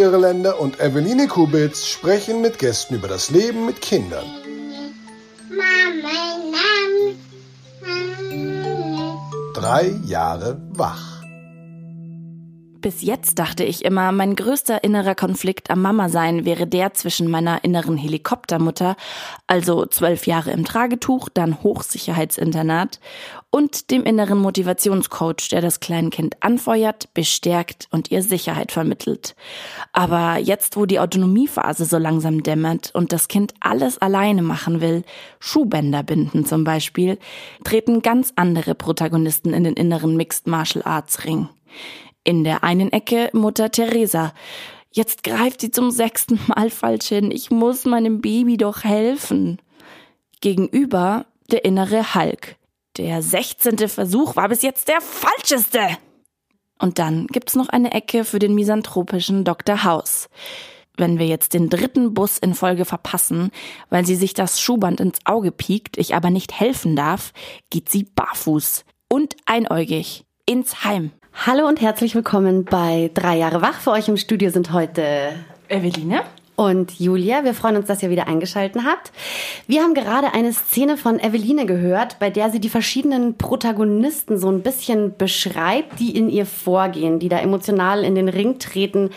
[0.00, 4.24] Irländer und Eveline Kubitz sprechen mit Gästen über das Leben mit Kindern.
[9.54, 11.09] Drei Jahre wach.
[12.90, 17.30] Bis jetzt dachte ich immer, mein größter innerer Konflikt am Mama sein wäre der zwischen
[17.30, 18.96] meiner inneren Helikoptermutter,
[19.46, 22.98] also zwölf Jahre im Tragetuch, dann Hochsicherheitsinternat,
[23.50, 29.36] und dem inneren Motivationscoach, der das Kleinkind anfeuert, bestärkt und ihr Sicherheit vermittelt.
[29.92, 35.04] Aber jetzt, wo die Autonomiephase so langsam dämmert und das Kind alles alleine machen will,
[35.38, 37.20] Schuhbänder binden zum Beispiel,
[37.62, 41.48] treten ganz andere Protagonisten in den inneren Mixed Martial Arts Ring.
[42.24, 44.34] In der einen Ecke Mutter Teresa.
[44.92, 47.30] Jetzt greift sie zum sechsten Mal falsch hin.
[47.30, 49.60] Ich muss meinem Baby doch helfen.
[50.40, 52.56] Gegenüber der innere Hulk.
[52.96, 55.80] Der sechzehnte Versuch war bis jetzt der falscheste.
[56.78, 59.84] Und dann gibt's noch eine Ecke für den misanthropischen Dr.
[59.84, 60.28] House.
[60.96, 63.50] Wenn wir jetzt den dritten Bus in Folge verpassen,
[63.88, 67.32] weil sie sich das Schuhband ins Auge piekt, ich aber nicht helfen darf,
[67.70, 71.12] geht sie barfuß und einäugig ins Heim.
[71.46, 73.80] Hallo und herzlich willkommen bei Drei Jahre wach.
[73.80, 75.32] Für euch im Studio sind heute
[75.68, 76.20] Eveline
[76.54, 77.44] und Julia.
[77.44, 79.10] Wir freuen uns, dass ihr wieder eingeschalten habt.
[79.66, 84.50] Wir haben gerade eine Szene von Eveline gehört, bei der sie die verschiedenen Protagonisten so
[84.50, 89.08] ein bisschen beschreibt, die in ihr vorgehen, die da emotional in den Ring treten,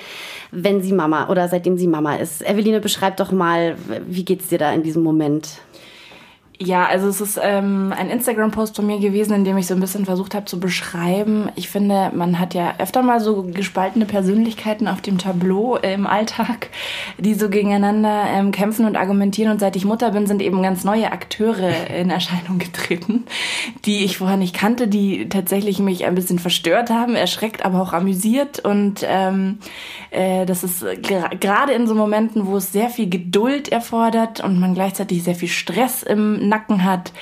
[0.50, 2.42] wenn sie Mama oder seitdem sie Mama ist.
[2.42, 3.76] Eveline, beschreib doch mal,
[4.08, 5.60] wie geht's dir da in diesem Moment?
[6.60, 9.80] Ja, also es ist ähm, ein Instagram-Post von mir gewesen, in dem ich so ein
[9.80, 11.50] bisschen versucht habe zu beschreiben.
[11.56, 16.70] Ich finde, man hat ja öfter mal so gespaltene Persönlichkeiten auf dem Tableau im Alltag,
[17.18, 19.52] die so gegeneinander ähm, kämpfen und argumentieren.
[19.52, 23.26] Und seit ich Mutter bin, sind eben ganz neue Akteure in Erscheinung getreten,
[23.86, 27.94] die ich vorher nicht kannte, die tatsächlich mich ein bisschen verstört haben, erschreckt, aber auch
[27.94, 28.64] amüsiert.
[28.64, 29.58] Und ähm,
[30.12, 34.76] äh, das ist gerade in so Momenten, wo es sehr viel Geduld erfordert und man
[34.76, 37.14] gleichzeitig sehr viel Stress im Nacken hat,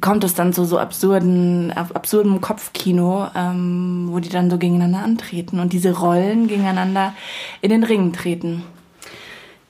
[0.00, 5.60] kommt es dann zu so absurden, absurdem Kopfkino, ähm, wo die dann so gegeneinander antreten
[5.60, 7.14] und diese Rollen gegeneinander
[7.60, 8.64] in den Ring treten.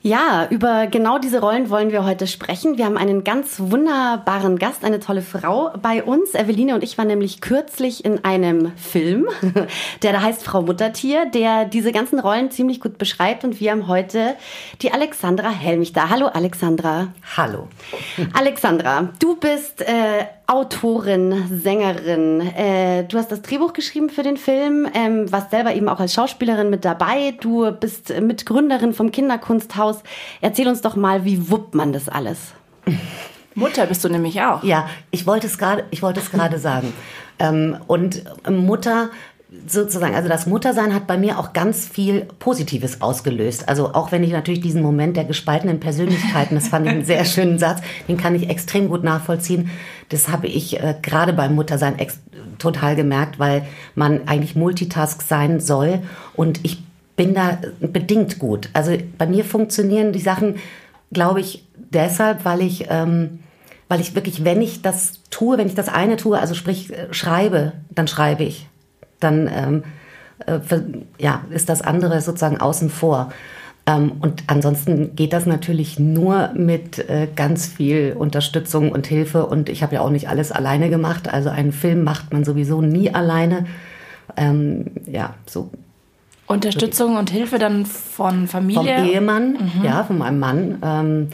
[0.01, 2.77] Ja, über genau diese Rollen wollen wir heute sprechen.
[2.77, 6.35] Wir haben einen ganz wunderbaren Gast, eine tolle Frau bei uns.
[6.35, 9.27] Eveline und ich waren nämlich kürzlich in einem Film,
[10.01, 13.43] der da heißt Frau Muttertier, der diese ganzen Rollen ziemlich gut beschreibt.
[13.43, 14.35] Und wir haben heute
[14.81, 16.09] die Alexandra Helmich da.
[16.09, 17.09] Hallo Alexandra.
[17.35, 17.67] Hallo.
[18.33, 22.41] Alexandra, du bist äh, Autorin, Sängerin.
[22.41, 26.15] Äh, du hast das Drehbuch geschrieben für den Film, ähm, warst selber eben auch als
[26.15, 27.35] Schauspielerin mit dabei.
[27.39, 30.01] Du bist Mitgründerin vom Kinderkunsthaus.
[30.41, 32.39] Erzähl uns doch mal, wie wuppt man das alles?
[33.53, 34.63] Mutter bist du nämlich auch.
[34.63, 36.93] Ja, ich wollte es gerade, ich wollte es gerade sagen.
[37.37, 39.11] Ähm, und Mutter
[39.67, 43.67] sozusagen, also das Muttersein hat bei mir auch ganz viel Positives ausgelöst.
[43.67, 47.25] Also auch wenn ich natürlich diesen Moment der gespaltenen Persönlichkeiten, das fand ich einen sehr
[47.25, 49.71] schönen Satz, den kann ich extrem gut nachvollziehen.
[50.09, 51.95] Das habe ich äh, gerade beim Muttersein
[52.59, 53.65] total gemerkt, weil
[53.95, 55.99] man eigentlich Multitask sein soll
[56.35, 56.83] und ich
[57.15, 58.69] bin da bedingt gut.
[58.73, 60.55] Also bei mir funktionieren die Sachen,
[61.11, 63.39] glaube ich, deshalb, weil ich ähm,
[63.87, 67.11] weil ich wirklich, wenn ich das tue, wenn ich das eine tue, also sprich äh,
[67.11, 68.67] schreibe, dann schreibe ich
[69.19, 69.83] dann ähm,
[70.45, 70.59] äh,
[71.17, 73.31] ja, ist das andere sozusagen außen vor.
[73.85, 79.45] Ähm, und ansonsten geht das natürlich nur mit äh, ganz viel Unterstützung und Hilfe.
[79.45, 81.31] Und ich habe ja auch nicht alles alleine gemacht.
[81.31, 83.65] Also einen Film macht man sowieso nie alleine.
[84.37, 85.69] Ähm, ja, so.
[86.47, 88.97] Unterstützung und Hilfe dann von Familie?
[88.97, 89.83] Vom Ehemann, mhm.
[89.83, 91.29] ja, von meinem Mann.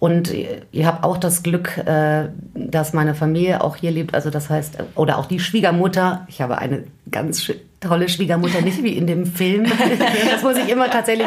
[0.00, 4.14] Und ich habe auch das Glück, äh, dass meine Familie auch hier lebt.
[4.14, 6.26] Also das heißt, oder auch die Schwiegermutter.
[6.28, 9.66] Ich habe eine ganz tolle Schwiegermutter, nicht wie in dem Film.
[10.30, 11.26] Das muss ich immer tatsächlich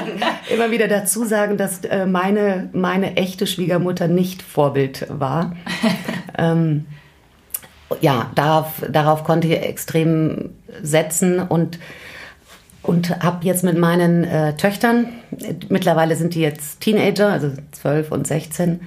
[0.52, 5.56] immer wieder dazu sagen, dass äh, meine, meine echte Schwiegermutter nicht Vorbild war.
[6.36, 6.88] Ähm,
[8.02, 10.50] ja, darauf, darauf konnte ich extrem
[10.82, 11.78] setzen und
[12.84, 15.08] und habe jetzt mit meinen äh, Töchtern,
[15.70, 18.82] mittlerweile sind die jetzt Teenager, also 12 und 16,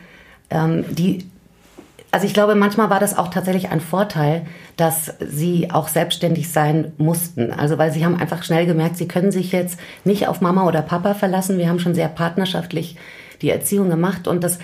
[0.51, 1.27] ähm, die,
[2.11, 4.47] also ich glaube, manchmal war das auch tatsächlich ein Vorteil,
[4.77, 7.53] dass sie auch selbstständig sein mussten.
[7.53, 10.83] Also weil sie haben einfach schnell gemerkt, sie können sich jetzt nicht auf Mama oder
[10.83, 11.59] Papa verlassen.
[11.59, 12.97] Wir haben schon sehr partnerschaftlich
[13.43, 14.59] die Erziehung gemacht und das,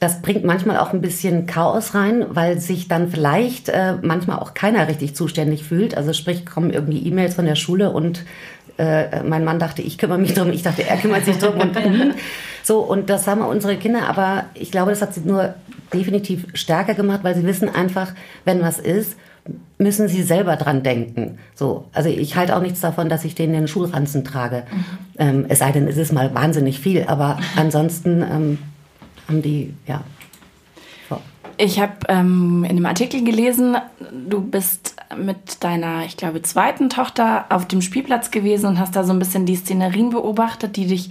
[0.00, 4.54] das bringt manchmal auch ein bisschen Chaos rein, weil sich dann vielleicht äh, manchmal auch
[4.54, 5.96] keiner richtig zuständig fühlt.
[5.96, 8.24] Also sprich, kommen irgendwie E-Mails von der Schule und
[8.78, 11.76] äh, mein Mann dachte, ich kümmere mich drum, ich dachte, er kümmert sich drum und
[12.62, 15.54] so und das haben unsere Kinder, aber ich glaube, das hat sie nur
[15.92, 18.12] definitiv stärker gemacht, weil sie wissen einfach,
[18.44, 19.16] wenn was ist,
[19.78, 21.38] müssen sie selber dran denken.
[21.54, 24.64] So, also ich halte auch nichts davon, dass ich denen den Schulranzen trage.
[24.70, 24.84] Mhm.
[25.18, 28.58] Ähm, es sei denn, es ist mal wahnsinnig viel, aber ansonsten ähm,
[29.28, 30.02] haben die, ja,
[31.56, 33.76] ich habe ähm, in einem Artikel gelesen,
[34.28, 39.04] du bist mit deiner, ich glaube, zweiten Tochter auf dem Spielplatz gewesen und hast da
[39.04, 41.10] so ein bisschen die Szenerien beobachtet, die dich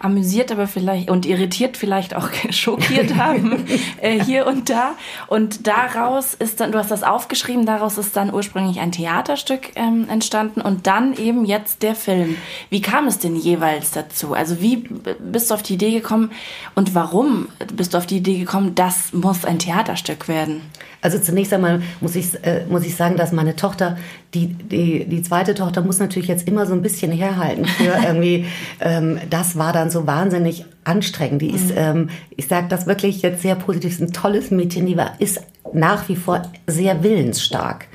[0.00, 3.64] amüsiert, aber vielleicht und irritiert, vielleicht auch schockiert haben,
[4.00, 4.94] äh, hier und da.
[5.28, 10.08] Und daraus ist dann, du hast das aufgeschrieben, daraus ist dann ursprünglich ein Theaterstück ähm,
[10.08, 12.36] entstanden und dann eben jetzt der Film.
[12.70, 14.34] Wie kam es denn jeweils dazu?
[14.34, 16.30] Also wie bist du auf die Idee gekommen
[16.74, 20.62] und warum bist du auf die Idee gekommen, das muss ein Theater Theaterstück werden?
[21.02, 23.96] Also zunächst einmal muss ich, äh, muss ich sagen, dass meine Tochter,
[24.34, 28.46] die, die, die zweite Tochter muss natürlich jetzt immer so ein bisschen herhalten für irgendwie,
[28.80, 31.42] ähm, das war dann so wahnsinnig anstrengend.
[31.42, 31.76] Die ist, mhm.
[31.76, 35.40] ähm, ich sage das wirklich jetzt sehr positiv, ist ein tolles Mädchen, die war, ist
[35.72, 37.86] nach wie vor sehr willensstark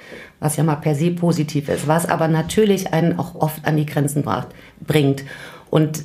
[0.42, 3.86] was ja mal per se positiv ist, was aber natürlich einen auch oft an die
[3.86, 4.48] Grenzen bracht,
[4.80, 5.24] bringt.
[5.70, 6.04] Und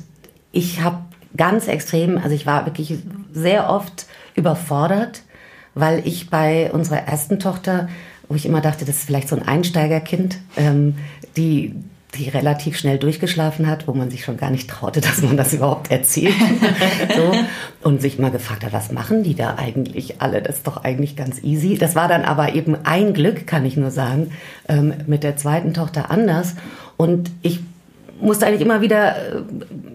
[0.51, 0.99] ich habe
[1.35, 2.99] ganz extrem, also ich war wirklich
[3.33, 4.05] sehr oft
[4.35, 5.23] überfordert
[5.79, 7.89] weil ich bei unserer ersten Tochter,
[8.27, 10.95] wo ich immer dachte, das ist vielleicht so ein Einsteigerkind, ähm,
[11.35, 11.75] die
[12.15, 15.53] die relativ schnell durchgeschlafen hat, wo man sich schon gar nicht traute, dass man das
[15.53, 16.33] überhaupt erzählt.
[17.15, 17.33] so.
[17.87, 20.41] Und sich mal gefragt hat, was machen die da eigentlich alle?
[20.41, 21.77] Das ist doch eigentlich ganz easy.
[21.77, 24.31] Das war dann aber eben ein Glück, kann ich nur sagen,
[24.67, 26.55] ähm, mit der zweiten Tochter anders.
[26.95, 27.59] Und ich
[28.19, 29.41] musste eigentlich immer wieder äh,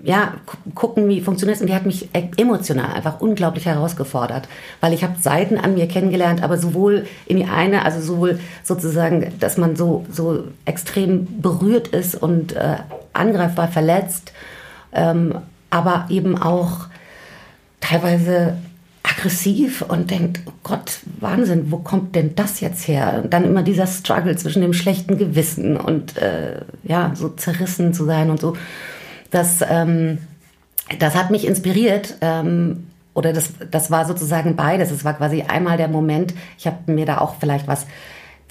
[0.03, 0.35] ja,
[0.75, 1.61] gucken, wie funktioniert es.
[1.61, 4.49] Und die hat mich e-, emotional einfach unglaublich herausgefordert,
[4.81, 9.33] weil ich habe Seiten an mir kennengelernt, aber sowohl in die eine, also sowohl sozusagen,
[9.41, 12.77] dass man so, so extrem berührt ist und äh,
[13.13, 14.33] angreifbar verletzt,
[14.93, 15.35] ähm,
[15.71, 16.87] aber eben auch
[17.81, 18.57] teilweise
[19.13, 23.21] aggressiv und denkt, oh Gott, Wahnsinn, wo kommt denn das jetzt her?
[23.23, 28.05] Und dann immer dieser Struggle zwischen dem schlechten Gewissen und äh, ja, so zerrissen zu
[28.05, 28.57] sein und so.
[29.31, 30.19] Das, ähm,
[30.99, 32.17] das hat mich inspiriert.
[32.21, 34.91] Ähm, oder das, das war sozusagen beides.
[34.91, 37.87] Es war quasi einmal der Moment, ich habe mir da auch vielleicht was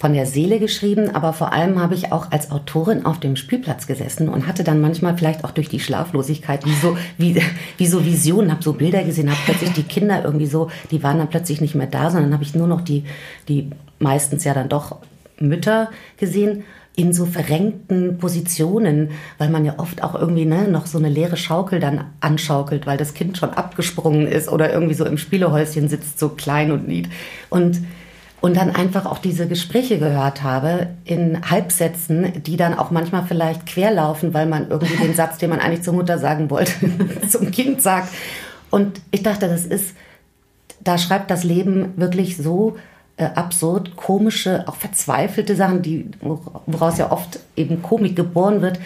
[0.02, 3.86] von der Seele geschrieben, aber vor allem habe ich auch als Autorin auf dem Spielplatz
[3.86, 7.40] gesessen und hatte dann manchmal vielleicht auch durch die Schlaflosigkeit wie so, wie,
[7.78, 11.18] wie so Visionen, habe so Bilder gesehen, habe plötzlich die Kinder irgendwie so, die waren
[11.18, 13.04] dann plötzlich nicht mehr da, sondern habe ich nur noch die,
[13.48, 13.70] die
[14.00, 14.96] meistens ja dann doch
[15.38, 16.64] Mütter gesehen
[16.96, 21.36] in so verrenkten Positionen, weil man ja oft auch irgendwie ne, noch so eine leere
[21.36, 26.18] Schaukel dann anschaukelt, weil das Kind schon abgesprungen ist oder irgendwie so im Spielehäuschen sitzt,
[26.18, 27.08] so klein und nied.
[27.50, 27.82] Und
[28.42, 33.66] und dann einfach auch diese Gespräche gehört habe in Halbsätzen, die dann auch manchmal vielleicht
[33.66, 36.72] querlaufen, weil man irgendwie den Satz, den man eigentlich zur Mutter sagen wollte,
[37.30, 38.12] zum Kind sagt.
[38.68, 39.94] Und ich dachte, das ist,
[40.80, 42.76] da schreibt das Leben wirklich so
[43.16, 46.10] äh, absurd, komische, auch verzweifelte Sachen, die,
[46.66, 48.80] woraus ja oft eben Komik geboren wird.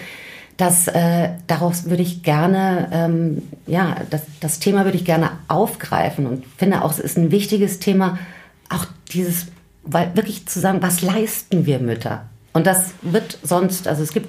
[0.59, 6.27] dass äh, daraus würde ich gerne, ähm, ja, das, das Thema würde ich gerne aufgreifen
[6.27, 8.19] und finde auch, es ist ein wichtiges Thema,
[8.69, 9.47] auch dieses,
[9.83, 12.27] weil wirklich zu sagen, was leisten wir Mütter?
[12.53, 14.29] Und das wird sonst, also es gibt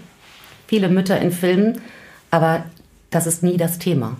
[0.68, 1.82] viele Mütter in Filmen,
[2.32, 2.66] aber
[3.10, 4.18] das ist nie das Thema.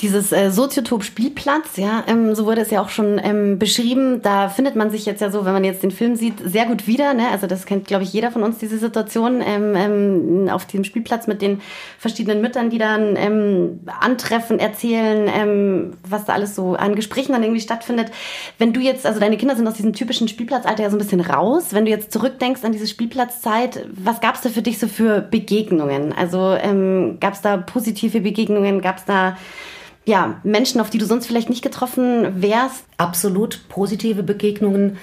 [0.00, 4.20] Dieses äh, Soziotop-Spielplatz, ja, ähm, so wurde es ja auch schon ähm, beschrieben.
[4.20, 6.88] Da findet man sich jetzt ja so, wenn man jetzt den Film sieht, sehr gut
[6.88, 7.14] wieder.
[7.14, 7.28] Ne?
[7.30, 11.28] Also das kennt, glaube ich, jeder von uns, diese Situation ähm, ähm, auf diesem Spielplatz
[11.28, 11.60] mit den
[11.98, 17.44] verschiedenen Müttern, die dann ähm, antreffen, erzählen, ähm, was da alles so an Gesprächen dann
[17.44, 18.10] irgendwie stattfindet.
[18.58, 21.20] Wenn du jetzt, also deine Kinder sind aus diesem typischen Spielplatzalter ja so ein bisschen
[21.20, 21.68] raus.
[21.70, 25.20] Wenn du jetzt zurückdenkst an diese Spielplatzzeit, was gab es da für dich so für
[25.20, 26.12] Begegnungen?
[26.12, 28.80] Also ähm, gab es da positive Begegnungen?
[28.80, 29.36] Gab es da
[30.04, 32.84] ja, Menschen, auf die du sonst vielleicht nicht getroffen wärst?
[32.96, 34.96] Absolut positive Begegnungen,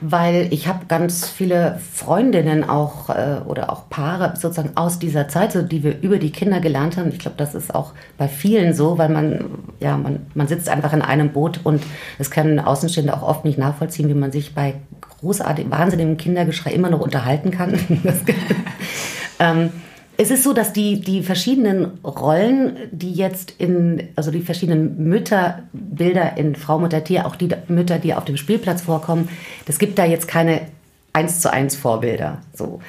[0.00, 5.52] weil ich habe ganz viele Freundinnen auch äh, oder auch Paare sozusagen aus dieser Zeit,
[5.52, 7.10] so, die wir über die Kinder gelernt haben.
[7.10, 9.44] Ich glaube, das ist auch bei vielen so, weil man
[9.80, 11.82] ja man, man sitzt einfach in einem Boot und
[12.18, 14.74] es können Außenstehende auch oft nicht nachvollziehen, wie man sich bei
[15.20, 17.78] großartigem, wahnsinnigem Kindergeschrei immer noch unterhalten kann.
[19.38, 19.70] ähm,
[20.18, 26.36] es ist so, dass die, die verschiedenen Rollen, die jetzt in, also die verschiedenen Mütterbilder
[26.36, 29.28] in Frau, Mutter, Tier, auch die Mütter, die auf dem Spielplatz vorkommen,
[29.66, 30.62] das gibt da jetzt keine
[31.12, 32.80] eins zu eins Vorbilder, so.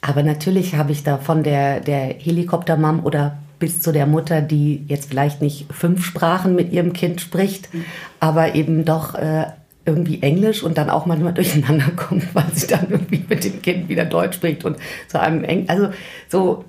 [0.00, 4.84] Aber natürlich habe ich da von der, der Helikoptermam oder bis zu der Mutter, die
[4.86, 7.84] jetzt vielleicht nicht fünf Sprachen mit ihrem Kind spricht, mhm.
[8.20, 9.46] aber eben doch äh,
[9.88, 13.88] irgendwie Englisch und dann auch manchmal durcheinander kommt, weil sie dann irgendwie mit dem Kind
[13.88, 14.76] wieder Deutsch spricht und
[15.08, 15.88] zu einem Eng also
[16.28, 16.64] so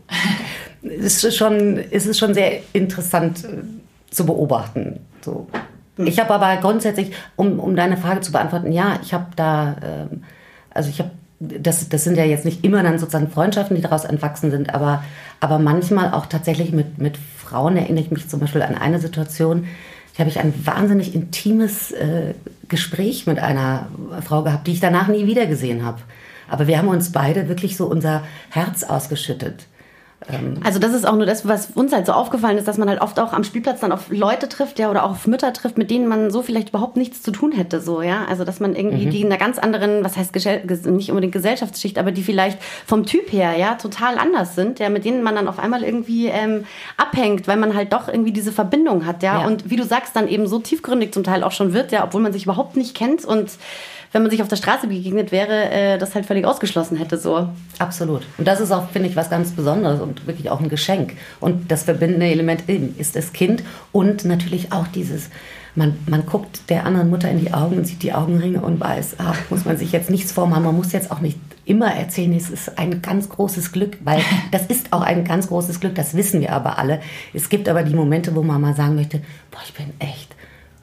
[0.82, 5.48] es ist schon es ist schon sehr interessant äh, zu beobachten so.
[5.98, 10.24] Ich habe aber grundsätzlich um, um deine Frage zu beantworten ja ich habe da ähm,
[10.72, 14.04] Also ich habe das, das sind ja jetzt nicht immer dann sozusagen Freundschaften, die daraus
[14.04, 15.04] entwachsen sind, aber,
[15.40, 19.66] aber manchmal auch tatsächlich mit, mit Frauen erinnere ich mich zum Beispiel an eine Situation,
[20.20, 22.34] habe ich ein wahnsinnig intimes äh,
[22.68, 23.88] Gespräch mit einer
[24.26, 26.02] Frau gehabt, die ich danach nie wieder gesehen habe.
[26.48, 29.68] Aber wir haben uns beide wirklich so unser Herz ausgeschüttet.
[30.28, 32.90] Ähm, also das ist auch nur das, was uns halt so aufgefallen ist, dass man
[32.90, 35.78] halt oft auch am Spielplatz dann auf Leute trifft, ja, oder auch auf Mütter trifft,
[35.78, 38.26] mit denen man so vielleicht überhaupt nichts zu tun hätte, so, ja.
[38.30, 39.10] Also dass man irgendwie mhm.
[39.12, 43.32] die in einer ganz anderen, was heißt nicht unbedingt Gesellschaftsschicht, aber die vielleicht vom Typ
[43.32, 46.66] her, ja, total anders sind, ja, mit denen man dann auf einmal irgendwie ähm,
[46.98, 49.42] abhängt, weil man halt doch irgendwie diese Verbindung hat, ja?
[49.42, 49.48] ja.
[49.48, 52.22] Und wie du sagst, dann eben so tiefgründig zum Teil auch schon wird, ja, obwohl
[52.22, 53.52] man sich überhaupt nicht kennt und
[54.12, 57.18] wenn man sich auf der Straße begegnet wäre, äh, das halt völlig ausgeschlossen hätte.
[57.18, 57.50] So.
[57.78, 58.24] Absolut.
[58.38, 61.14] Und das ist auch, finde ich, was ganz Besonderes und wirklich auch ein Geschenk.
[61.40, 65.30] Und das verbindende Element eben ist das Kind und natürlich auch dieses,
[65.76, 69.16] man, man guckt der anderen Mutter in die Augen und sieht die Augenringe und weiß,
[69.20, 72.50] ach, muss man sich jetzt nichts vormachen, man muss jetzt auch nicht immer erzählen, es
[72.50, 76.42] ist ein ganz großes Glück, weil das ist auch ein ganz großes Glück, das wissen
[76.42, 77.00] wir aber alle.
[77.34, 80.36] Es gibt aber die Momente, wo man mal sagen möchte, boah, ich bin echt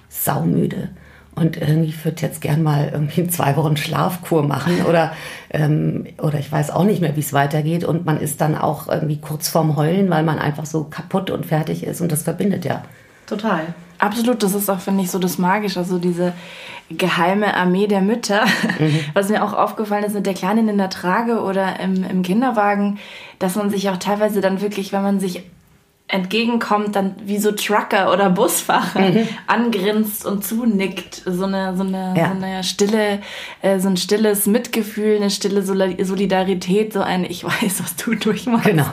[0.08, 0.90] saumüde
[1.36, 5.12] und irgendwie würde jetzt gern mal irgendwie zwei Wochen Schlafkur machen oder,
[5.50, 7.84] ähm, oder ich weiß auch nicht mehr, wie es weitergeht.
[7.84, 11.44] Und man ist dann auch irgendwie kurz vorm Heulen, weil man einfach so kaputt und
[11.44, 12.82] fertig ist und das verbindet ja.
[13.26, 13.74] Total.
[13.98, 16.32] Absolut, das ist auch, finde ich, so das Magische, also diese
[16.90, 18.44] geheime Armee der Mütter.
[18.78, 19.00] Mhm.
[19.14, 22.98] Was mir auch aufgefallen ist mit der Kleinen in der Trage oder im, im Kinderwagen,
[23.38, 25.42] dass man sich auch teilweise dann wirklich, wenn man sich
[26.08, 29.28] entgegenkommt, dann wie so Trucker oder Busfahrer mhm.
[29.46, 31.22] angrinst und zunickt.
[31.26, 32.28] So eine, so eine, ja.
[32.28, 33.20] so eine stille,
[33.62, 38.66] äh, so ein stilles Mitgefühl, eine stille Solidarität, so ein Ich weiß, was du durchmachst.
[38.66, 38.86] Genau.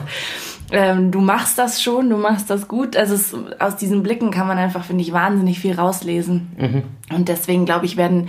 [0.72, 2.96] Ähm, du machst das schon, du machst das gut.
[2.96, 6.50] Also es, aus diesen Blicken kann man einfach, finde ich, wahnsinnig viel rauslesen.
[6.58, 6.82] Mhm.
[7.14, 8.28] Und deswegen, glaube ich, werden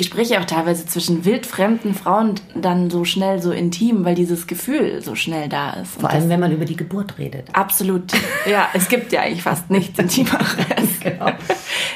[0.00, 5.14] Gespräche auch teilweise zwischen wildfremden Frauen dann so schnell so intim, weil dieses Gefühl so
[5.14, 6.00] schnell da ist.
[6.00, 7.48] Vor allem, wenn man über die Geburt redet.
[7.52, 8.04] Absolut.
[8.50, 10.56] Ja, es gibt ja eigentlich fast nichts Intimeres.
[11.00, 11.32] genau.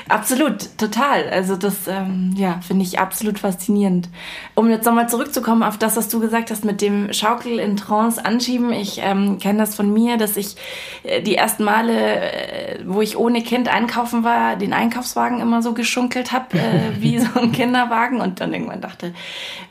[0.06, 1.30] Absolut, total.
[1.30, 4.10] Also das, ähm, ja, finde ich absolut faszinierend.
[4.54, 8.22] Um jetzt nochmal zurückzukommen auf das, was du gesagt hast mit dem Schaukel in Trance
[8.22, 8.70] anschieben.
[8.70, 10.56] Ich ähm, kenne das von mir, dass ich
[11.04, 15.72] äh, die ersten Male, äh, wo ich ohne Kind einkaufen war, den Einkaufswagen immer so
[15.72, 19.14] geschunkelt habe, äh, wie so ein Kinderwagen Kinderwagen und dann irgendwann dachte,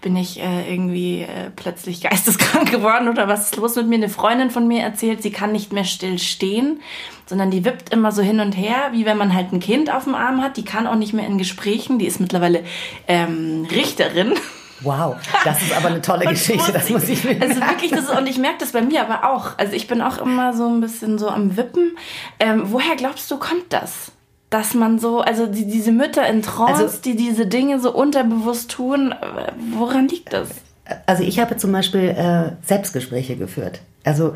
[0.01, 3.95] bin ich äh, irgendwie äh, plötzlich geisteskrank geworden oder was ist los mit mir?
[3.95, 6.81] Eine Freundin von mir erzählt, sie kann nicht mehr still stehen,
[7.25, 10.05] sondern die wippt immer so hin und her, wie wenn man halt ein Kind auf
[10.05, 10.57] dem Arm hat.
[10.57, 12.63] Die kann auch nicht mehr in Gesprächen, die ist mittlerweile
[13.07, 14.33] ähm, Richterin.
[14.81, 15.15] Wow,
[15.45, 18.27] das ist aber eine tolle Geschichte, das muss ich mir Also wirklich, das ist, und
[18.27, 19.57] ich merke das bei mir aber auch.
[19.57, 21.97] Also ich bin auch immer so ein bisschen so am Wippen.
[22.39, 24.11] Ähm, woher glaubst du, kommt das?
[24.53, 28.69] Dass man so, also die, diese Mütter in Trance, also, die diese Dinge so unterbewusst
[28.69, 29.15] tun,
[29.73, 30.49] woran liegt das?
[31.07, 33.81] Also ich habe zum Beispiel äh, Selbstgespräche geführt.
[34.03, 34.35] Also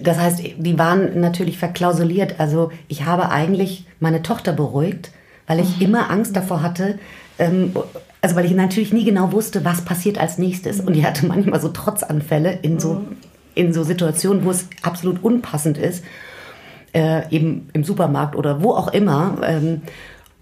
[0.00, 2.36] das heißt, die waren natürlich verklausuliert.
[2.38, 5.10] Also ich habe eigentlich meine Tochter beruhigt,
[5.46, 5.82] weil ich mhm.
[5.82, 6.98] immer Angst davor hatte,
[7.38, 7.74] ähm,
[8.22, 10.80] also weil ich natürlich nie genau wusste, was passiert als nächstes.
[10.80, 13.16] Und die hatte manchmal so Trotzanfälle in so, mhm.
[13.54, 16.02] in so Situationen, wo es absolut unpassend ist
[16.92, 19.38] äh, eben im Supermarkt oder wo auch immer.
[19.44, 19.82] Ähm,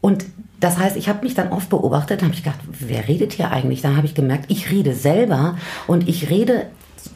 [0.00, 0.24] und
[0.60, 3.82] das heißt, ich habe mich dann oft beobachtet, habe ich gedacht, wer redet hier eigentlich?
[3.82, 6.66] Dann habe ich gemerkt, ich rede selber und ich rede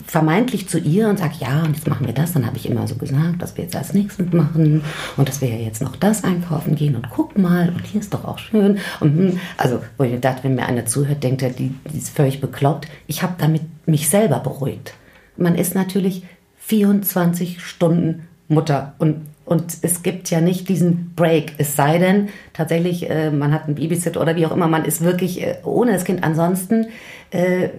[0.07, 2.33] vermeintlich zu ihr und sage, ja, und jetzt machen wir das.
[2.33, 4.83] Dann habe ich immer so gesagt, dass wir jetzt als nächstes machen
[5.17, 8.15] und dass wir ja jetzt noch das einkaufen gehen und guck mal und hier ist
[8.15, 8.79] doch auch schön.
[9.01, 12.11] Und hm, also, wo ich dachte, wenn mir einer zuhört, denkt er, die, die ist
[12.11, 12.89] völlig bekloppt.
[13.07, 14.95] Ich habe damit mich selber beruhigt.
[15.37, 16.25] Man ist natürlich
[16.59, 18.94] 24 Stunden Mutter.
[18.99, 23.66] Und, und es gibt ja nicht diesen Break, es sei denn, tatsächlich, äh, man hat
[23.66, 26.23] einen Babysit oder wie auch immer, man ist wirklich äh, ohne das Kind.
[26.23, 26.87] Ansonsten,
[27.30, 27.71] äh,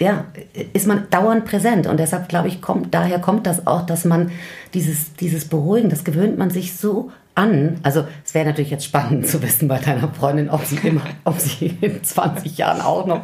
[0.00, 0.24] ja,
[0.72, 1.86] ist man dauernd präsent.
[1.86, 4.32] Und deshalb, glaube ich, kommt, daher kommt das auch, dass man
[4.74, 7.78] dieses, dieses Beruhigen, das gewöhnt man sich so an.
[7.82, 11.38] Also es wäre natürlich jetzt spannend zu wissen bei deiner Freundin, ob sie immer, ob
[11.38, 13.22] sie in 20 Jahren auch noch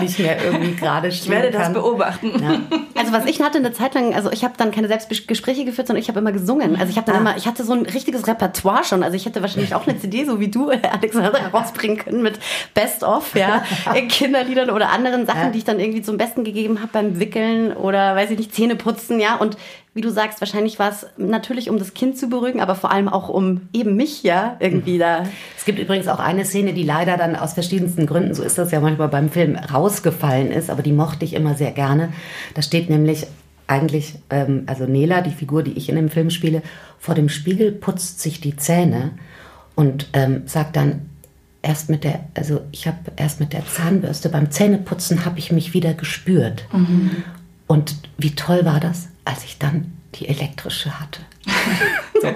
[0.00, 2.32] nicht mehr irgendwie gerade stehen Ich werde das beobachten.
[2.42, 2.78] Ja.
[2.94, 6.02] Also was ich hatte eine Zeit lang, also ich habe dann keine Selbstgespräche geführt, sondern
[6.02, 6.76] ich habe immer gesungen.
[6.76, 7.20] Also ich habe dann ah.
[7.20, 9.02] immer, ich hatte so ein richtiges Repertoire schon.
[9.02, 12.38] Also ich hätte wahrscheinlich auch eine CD, so wie du, Alexander, herausbringen können mit
[12.74, 13.62] Best of, ja,
[14.08, 15.50] Kinderliedern oder anderen Sachen, ja.
[15.50, 18.76] die ich dann irgendwie zum Besten gegeben habe beim Wickeln oder weiß ich nicht, Zähne
[18.76, 19.36] putzen, ja.
[19.36, 19.56] Und
[19.96, 23.08] wie du sagst, wahrscheinlich war es natürlich, um das Kind zu beruhigen, aber vor allem
[23.08, 25.22] auch um eben mich, ja, irgendwie da.
[25.56, 28.72] Es gibt übrigens auch eine Szene, die leider dann aus verschiedensten Gründen, so ist das
[28.72, 32.10] ja manchmal beim Film, rausgefallen ist, aber die mochte ich immer sehr gerne.
[32.52, 33.26] Da steht nämlich
[33.68, 36.60] eigentlich, ähm, also Nela, die Figur, die ich in dem Film spiele,
[36.98, 39.12] vor dem Spiegel putzt sich die Zähne
[39.76, 41.08] und ähm, sagt dann,
[41.62, 45.72] erst mit der, also ich habe erst mit der Zahnbürste beim Zähneputzen habe ich mich
[45.72, 46.66] wieder gespürt.
[46.70, 47.22] Mhm.
[47.66, 51.20] Und wie toll war das, als ich dann die elektrische hatte.
[52.22, 52.28] so.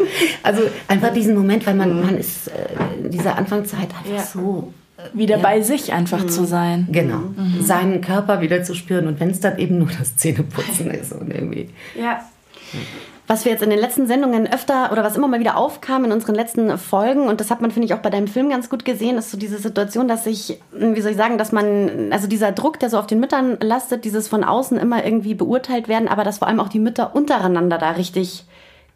[0.42, 4.22] Also einfach diesen Moment, weil man, man ist äh, in dieser Anfangszeit einfach ja.
[4.22, 5.42] so äh, wieder ja.
[5.42, 6.28] bei sich einfach mhm.
[6.28, 6.88] zu sein.
[6.92, 7.18] Genau.
[7.36, 7.62] Mhm.
[7.62, 11.32] Seinen Körper wieder zu spüren und wenn es dann eben nur das Zähneputzen ist und
[11.32, 11.70] irgendwie.
[11.98, 12.24] Ja
[13.30, 16.10] was wir jetzt in den letzten Sendungen öfter oder was immer mal wieder aufkam in
[16.10, 17.28] unseren letzten Folgen.
[17.28, 19.38] Und das hat man finde ich auch bei deinem Film ganz gut gesehen, ist so
[19.38, 22.98] diese Situation, dass sich, wie soll ich sagen, dass man, also dieser Druck, der so
[22.98, 26.58] auf den Müttern lastet, dieses von außen immer irgendwie beurteilt werden, aber dass vor allem
[26.58, 28.46] auch die Mütter untereinander da richtig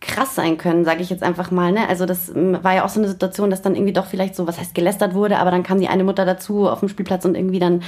[0.05, 1.73] krass sein können, sage ich jetzt einfach mal.
[1.73, 1.89] Ne?
[1.89, 4.59] Also das war ja auch so eine Situation, dass dann irgendwie doch vielleicht so, was
[4.59, 7.59] heißt gelästert wurde, aber dann kam die eine Mutter dazu auf dem Spielplatz und irgendwie
[7.59, 7.83] dann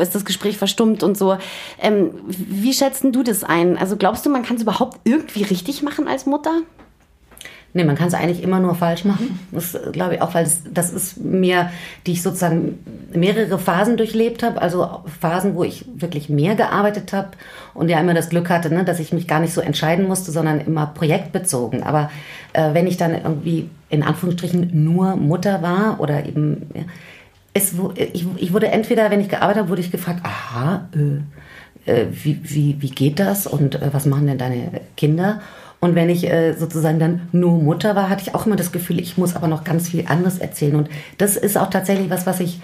[0.00, 1.36] ist das Gespräch verstummt und so.
[1.80, 3.76] Ähm, wie schätzt du das ein?
[3.78, 6.62] Also glaubst du, man kann es überhaupt irgendwie richtig machen als Mutter?
[7.76, 9.38] Nee, man kann es eigentlich immer nur falsch machen.
[9.52, 11.70] Das glaube ich auch, weil das, das ist mir,
[12.06, 12.78] die ich sozusagen
[13.12, 14.62] mehrere Phasen durchlebt habe.
[14.62, 17.32] Also Phasen, wo ich wirklich mehr gearbeitet habe
[17.74, 20.32] und ja immer das Glück hatte, ne, dass ich mich gar nicht so entscheiden musste,
[20.32, 21.82] sondern immer projektbezogen.
[21.82, 22.10] Aber
[22.54, 26.82] äh, wenn ich dann irgendwie in Anführungsstrichen nur Mutter war oder eben, ja,
[27.52, 32.06] es, ich, ich wurde entweder, wenn ich gearbeitet habe, wurde ich gefragt, aha, äh, äh,
[32.10, 35.42] wie, wie, wie geht das und äh, was machen denn deine Kinder?
[35.80, 39.00] Und wenn ich äh, sozusagen dann nur Mutter war, hatte ich auch immer das Gefühl,
[39.00, 40.76] ich muss aber noch ganz viel anderes erzählen.
[40.76, 42.60] Und das ist auch tatsächlich was, was ich,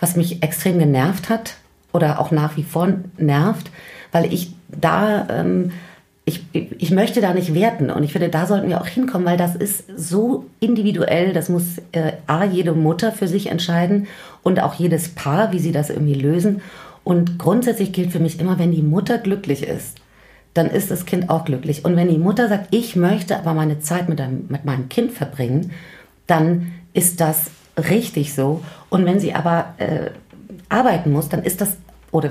[0.00, 1.56] was mich extrem genervt hat
[1.92, 3.70] oder auch nach wie vor nervt,
[4.12, 5.72] weil ich da, ähm,
[6.24, 7.88] ich, ich möchte da nicht werten.
[7.88, 11.32] Und ich finde, da sollten wir auch hinkommen, weil das ist so individuell.
[11.32, 14.08] Das muss äh, A, jede Mutter für sich entscheiden
[14.42, 16.62] und auch jedes Paar, wie sie das irgendwie lösen.
[17.04, 20.00] Und grundsätzlich gilt für mich immer, wenn die Mutter glücklich ist,
[20.56, 21.84] dann ist das Kind auch glücklich.
[21.84, 25.12] Und wenn die Mutter sagt, ich möchte aber meine Zeit mit, einem, mit meinem Kind
[25.12, 25.72] verbringen,
[26.26, 28.62] dann ist das richtig so.
[28.88, 30.10] Und wenn sie aber äh,
[30.68, 31.76] arbeiten muss, dann ist das
[32.12, 32.30] oder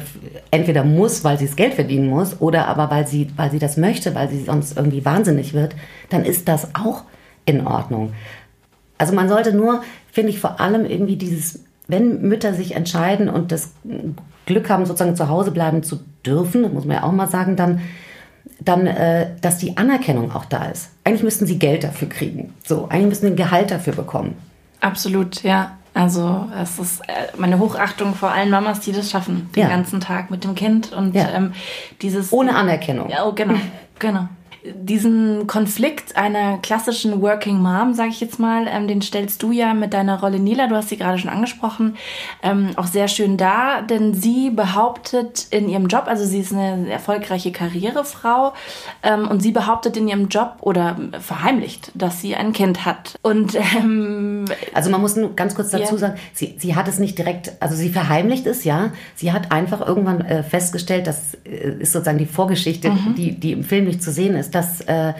[0.51, 3.77] entweder muss, weil sie das Geld verdienen muss, oder aber weil sie, weil sie das
[3.77, 5.75] möchte, weil sie sonst irgendwie wahnsinnig wird,
[6.09, 7.03] dann ist das auch
[7.45, 8.13] in Ordnung.
[8.97, 13.51] Also man sollte nur, finde ich, vor allem irgendwie dieses, wenn Mütter sich entscheiden und
[13.51, 13.73] das
[14.45, 17.81] Glück haben, sozusagen zu Hause bleiben zu dürfen, muss man ja auch mal sagen, dann
[18.59, 20.89] dann, äh, dass die Anerkennung auch da ist.
[21.03, 22.53] Eigentlich müssten sie Geld dafür kriegen.
[22.65, 24.35] So, eigentlich müssten sie ein Gehalt dafür bekommen.
[24.79, 25.77] Absolut, ja.
[25.93, 29.69] Also es ist äh, meine Hochachtung vor allen Mamas, die das schaffen, den ja.
[29.69, 31.29] ganzen Tag mit dem Kind und ja.
[31.33, 31.53] ähm,
[32.01, 33.09] dieses ohne Anerkennung.
[33.09, 33.55] Ja, oh, genau,
[33.99, 34.27] genau
[34.73, 39.73] diesen Konflikt einer klassischen Working Mom, sage ich jetzt mal, ähm, den stellst du ja
[39.73, 41.95] mit deiner Rolle Nila, du hast sie gerade schon angesprochen,
[42.41, 46.89] ähm, auch sehr schön dar, denn sie behauptet in ihrem Job, also sie ist eine
[46.89, 48.53] erfolgreiche Karrierefrau
[49.03, 53.19] ähm, und sie behauptet in ihrem Job oder verheimlicht, dass sie ein Kind hat.
[53.21, 55.97] Und ähm, also man muss nur ganz kurz dazu ja.
[55.97, 59.85] sagen, sie, sie hat es nicht direkt, also sie verheimlicht es ja, sie hat einfach
[59.85, 63.15] irgendwann äh, festgestellt, das äh, ist sozusagen die Vorgeschichte, mhm.
[63.15, 65.13] die, die im Film nicht zu sehen ist dass, äh,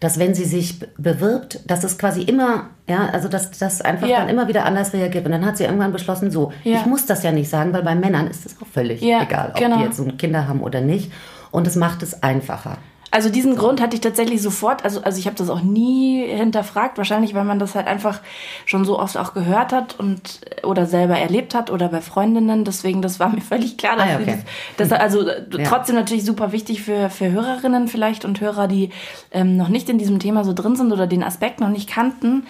[0.00, 4.20] dass wenn sie sich bewirbt, dass es quasi immer, ja, also dass das einfach ja.
[4.20, 5.26] dann immer wieder anders reagiert.
[5.26, 6.78] Und dann hat sie irgendwann beschlossen, so, ja.
[6.78, 9.50] ich muss das ja nicht sagen, weil bei Männern ist es auch völlig ja, egal,
[9.50, 9.78] ob genau.
[9.78, 11.12] die jetzt so Kinder haben oder nicht.
[11.50, 12.78] Und es macht es einfacher.
[13.10, 16.98] Also diesen Grund hatte ich tatsächlich sofort, also, also ich habe das auch nie hinterfragt,
[16.98, 18.20] wahrscheinlich weil man das halt einfach
[18.66, 23.00] schon so oft auch gehört hat und oder selber erlebt hat oder bei Freundinnen, deswegen
[23.00, 24.38] das war mir völlig klar, dass ah, okay.
[24.76, 25.64] das, das, also ja.
[25.64, 28.90] trotzdem natürlich super wichtig für, für Hörerinnen vielleicht und Hörer, die
[29.30, 32.46] ähm, noch nicht in diesem Thema so drin sind oder den Aspekt noch nicht kannten.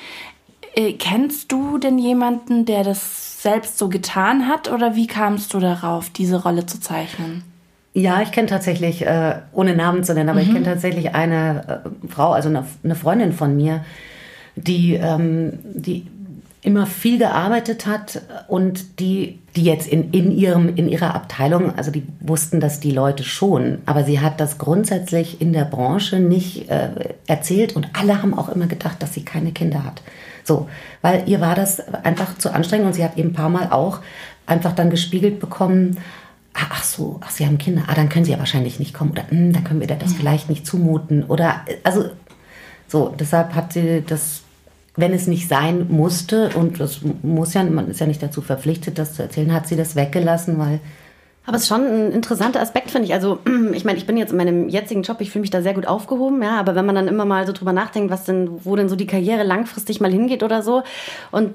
[0.74, 5.60] Äh, kennst du denn jemanden, der das selbst so getan hat oder wie kamst du
[5.60, 7.44] darauf, diese Rolle zu zeichnen?
[7.94, 10.46] Ja, ich kenne tatsächlich, äh, ohne Namen zu nennen, aber mhm.
[10.46, 13.84] ich kenne tatsächlich eine äh, Frau, also eine, eine, Freundin von mir,
[14.56, 16.06] die, ähm, die
[16.62, 21.90] immer viel gearbeitet hat und die, die jetzt in, in, ihrem, in ihrer Abteilung, also
[21.90, 26.68] die wussten das die Leute schon, aber sie hat das grundsätzlich in der Branche nicht
[26.68, 30.02] äh, erzählt und alle haben auch immer gedacht, dass sie keine Kinder hat.
[30.44, 30.68] So,
[31.00, 34.00] weil ihr war das einfach zu anstrengend und sie hat eben ein paar Mal auch
[34.46, 35.98] einfach dann gespiegelt bekommen,
[36.60, 39.12] Ah, ach so, ach, Sie haben Kinder, ah, dann können Sie ja wahrscheinlich nicht kommen.
[39.12, 41.22] Oder hm, dann können wir das vielleicht nicht zumuten.
[41.24, 42.10] Oder also
[42.88, 44.40] so, deshalb hat sie das,
[44.96, 48.98] wenn es nicht sein musste und das muss ja, man ist ja nicht dazu verpflichtet,
[48.98, 50.80] das zu erzählen, hat sie das weggelassen, weil
[51.48, 53.14] Aber es ist schon ein interessanter Aspekt, finde ich.
[53.14, 53.38] Also,
[53.72, 55.86] ich meine, ich bin jetzt in meinem jetzigen Job, ich fühle mich da sehr gut
[55.86, 58.90] aufgehoben, ja, aber wenn man dann immer mal so drüber nachdenkt, was denn, wo denn
[58.90, 60.82] so die Karriere langfristig mal hingeht oder so,
[61.30, 61.54] und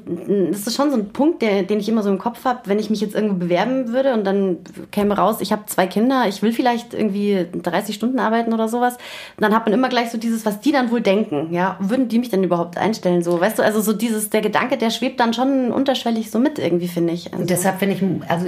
[0.51, 2.79] das ist schon so ein Punkt, der, den ich immer so im Kopf habe, wenn
[2.79, 4.57] ich mich jetzt irgendwo bewerben würde und dann
[4.91, 8.97] käme raus, ich habe zwei Kinder, ich will vielleicht irgendwie 30 Stunden arbeiten oder sowas,
[9.37, 12.17] dann hat man immer gleich so dieses, was die dann wohl denken, ja, würden die
[12.17, 15.35] mich denn überhaupt einstellen, so, weißt du, also so dieses, der Gedanke, der schwebt dann
[15.35, 17.31] schon unterschwellig so mit irgendwie, finde ich.
[17.31, 17.45] Also.
[17.45, 18.47] Deshalb finde ich, also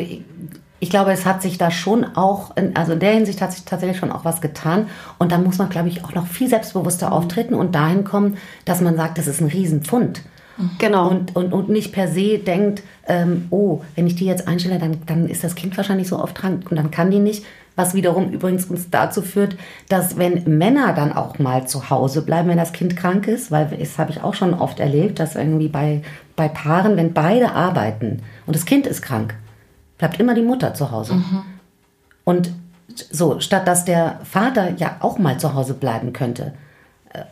[0.79, 3.63] ich glaube, es hat sich da schon auch, in, also in der Hinsicht hat sich
[3.63, 4.88] tatsächlich schon auch was getan.
[5.17, 7.13] Und dann muss man, glaube ich, auch noch viel selbstbewusster mhm.
[7.13, 10.21] auftreten und dahin kommen, dass man sagt, das ist ein Riesenpfund.
[10.57, 10.69] Mhm.
[10.77, 11.09] Genau.
[11.09, 14.97] Und, und, und nicht per se denkt, ähm, oh, wenn ich die jetzt einstelle, dann,
[15.05, 17.45] dann ist das Kind wahrscheinlich so oft krank und dann kann die nicht.
[17.77, 19.57] Was wiederum übrigens uns dazu führt,
[19.89, 23.67] dass wenn Männer dann auch mal zu Hause bleiben, wenn das Kind krank ist, weil
[23.77, 26.01] das habe ich auch schon oft erlebt, dass irgendwie bei,
[26.38, 29.35] bei Paaren, wenn beide arbeiten und das Kind ist krank,
[29.97, 31.15] bleibt immer die Mutter zu Hause.
[31.15, 31.43] Mhm.
[32.23, 32.51] Und
[33.12, 36.53] so, statt dass der Vater ja auch mal zu Hause bleiben könnte.
[37.13, 37.23] Äh,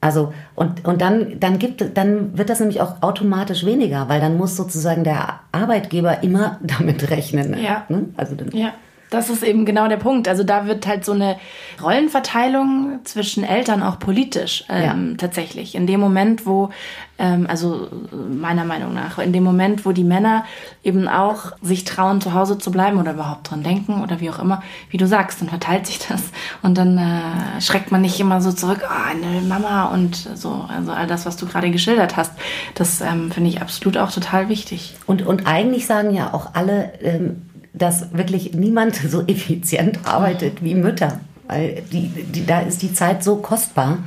[0.00, 4.36] also, und, und dann, dann, gibt, dann wird das nämlich auch automatisch weniger, weil dann
[4.36, 7.56] muss sozusagen der Arbeitgeber immer damit rechnen.
[7.62, 7.84] Ja.
[7.88, 8.06] Ne?
[8.16, 8.72] Also dann, ja.
[9.10, 10.26] Das ist eben genau der Punkt.
[10.26, 11.36] Also da wird halt so eine
[11.82, 15.16] Rollenverteilung zwischen Eltern auch politisch ähm, ja.
[15.16, 15.76] tatsächlich.
[15.76, 16.70] In dem Moment, wo,
[17.18, 20.44] ähm, also meiner Meinung nach, in dem Moment, wo die Männer
[20.82, 24.40] eben auch sich trauen, zu Hause zu bleiben oder überhaupt dran denken oder wie auch
[24.40, 26.22] immer, wie du sagst, dann verteilt sich das
[26.62, 30.90] und dann äh, schreckt man nicht immer so zurück, oh, eine Mama und so, also
[30.90, 32.32] all das, was du gerade geschildert hast.
[32.74, 34.96] Das ähm, finde ich absolut auch total wichtig.
[35.06, 37.45] Und, und eigentlich sagen ja auch alle, ähm,
[37.76, 41.20] dass wirklich niemand so effizient arbeitet wie Mütter.
[41.46, 43.98] Weil die, die, da ist die Zeit so kostbar,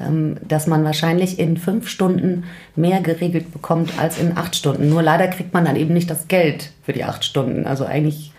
[0.00, 2.44] ähm, dass man wahrscheinlich in fünf Stunden
[2.74, 4.88] mehr geregelt bekommt als in acht Stunden.
[4.88, 7.66] Nur leider kriegt man dann eben nicht das Geld für die acht Stunden.
[7.66, 8.32] Also eigentlich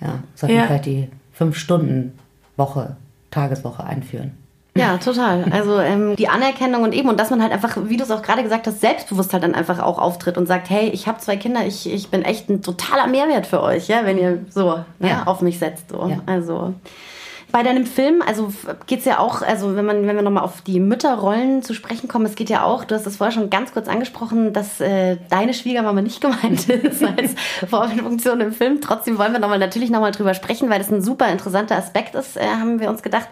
[0.00, 0.66] ja, sollte man ja.
[0.68, 2.12] vielleicht die fünf Stunden
[2.56, 2.96] Woche,
[3.30, 4.32] Tageswoche einführen.
[4.76, 5.44] Ja, total.
[5.52, 8.22] Also ähm, die Anerkennung und eben, und dass man halt einfach, wie du es auch
[8.22, 11.36] gerade gesagt hast, selbstbewusst halt dann einfach auch auftritt und sagt, hey, ich habe zwei
[11.36, 15.08] Kinder, ich, ich bin echt ein totaler Mehrwert für euch, ja, wenn ihr so ja.
[15.08, 15.90] ja auf mich setzt.
[15.90, 16.08] So.
[16.08, 16.18] Ja.
[16.26, 16.74] Also
[17.54, 18.52] bei deinem Film, also
[18.88, 22.08] geht es ja auch, also wenn man, wenn wir nochmal auf die Mütterrollen zu sprechen
[22.08, 25.18] kommen, es geht ja auch, du hast es vorher schon ganz kurz angesprochen, dass äh,
[25.30, 27.36] deine Schwiegermama nicht gemeint ist als
[27.70, 28.80] Vorbildfunktion im Film.
[28.80, 32.36] Trotzdem wollen wir nochmal natürlich nochmal drüber sprechen, weil das ein super interessanter Aspekt ist,
[32.36, 33.28] äh, haben wir uns gedacht.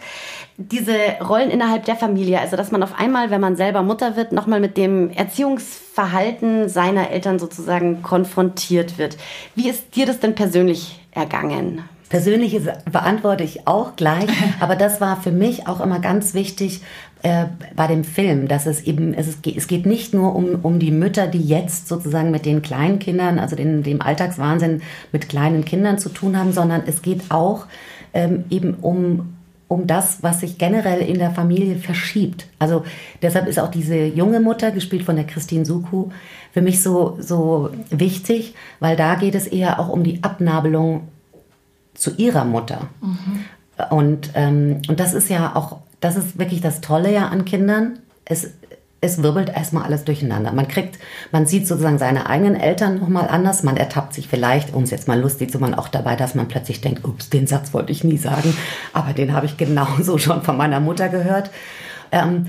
[0.57, 4.31] Diese Rollen innerhalb der Familie, also dass man auf einmal, wenn man selber Mutter wird,
[4.31, 9.17] nochmal mit dem Erziehungsverhalten seiner Eltern sozusagen konfrontiert wird.
[9.57, 11.83] Wie ist dir das denn persönlich ergangen?
[12.12, 14.29] Persönliches beantworte ich auch gleich,
[14.61, 16.83] aber das war für mich auch immer ganz wichtig
[17.22, 20.79] äh, bei dem Film, dass es eben, es, ist, es geht nicht nur um, um
[20.79, 25.64] die Mütter, die jetzt sozusagen mit den kleinen Kindern, also den, dem Alltagswahnsinn mit kleinen
[25.64, 27.64] Kindern zu tun haben, sondern es geht auch
[28.12, 29.33] ähm, eben um
[29.68, 32.46] um das, was sich generell in der Familie verschiebt.
[32.59, 32.85] Also
[33.22, 36.11] deshalb ist auch diese junge Mutter, gespielt von der Christine Suku,
[36.53, 41.09] für mich so, so wichtig, weil da geht es eher auch um die Abnabelung
[42.03, 42.88] zu ihrer Mutter.
[43.01, 43.45] Mhm.
[43.91, 48.01] Und, ähm, und das ist ja auch, das ist wirklich das Tolle ja an Kindern.
[48.25, 48.51] Es,
[49.01, 50.53] es wirbelt erstmal alles durcheinander.
[50.53, 50.99] Man kriegt,
[51.31, 53.62] man sieht sozusagen seine eigenen Eltern nochmal anders.
[53.62, 56.49] Man ertappt sich vielleicht, um es jetzt mal lustig zu machen, auch dabei, dass man
[56.49, 58.55] plötzlich denkt, ups, den Satz wollte ich nie sagen,
[58.93, 61.51] aber den habe ich genauso schon von meiner Mutter gehört.
[62.11, 62.49] Ähm,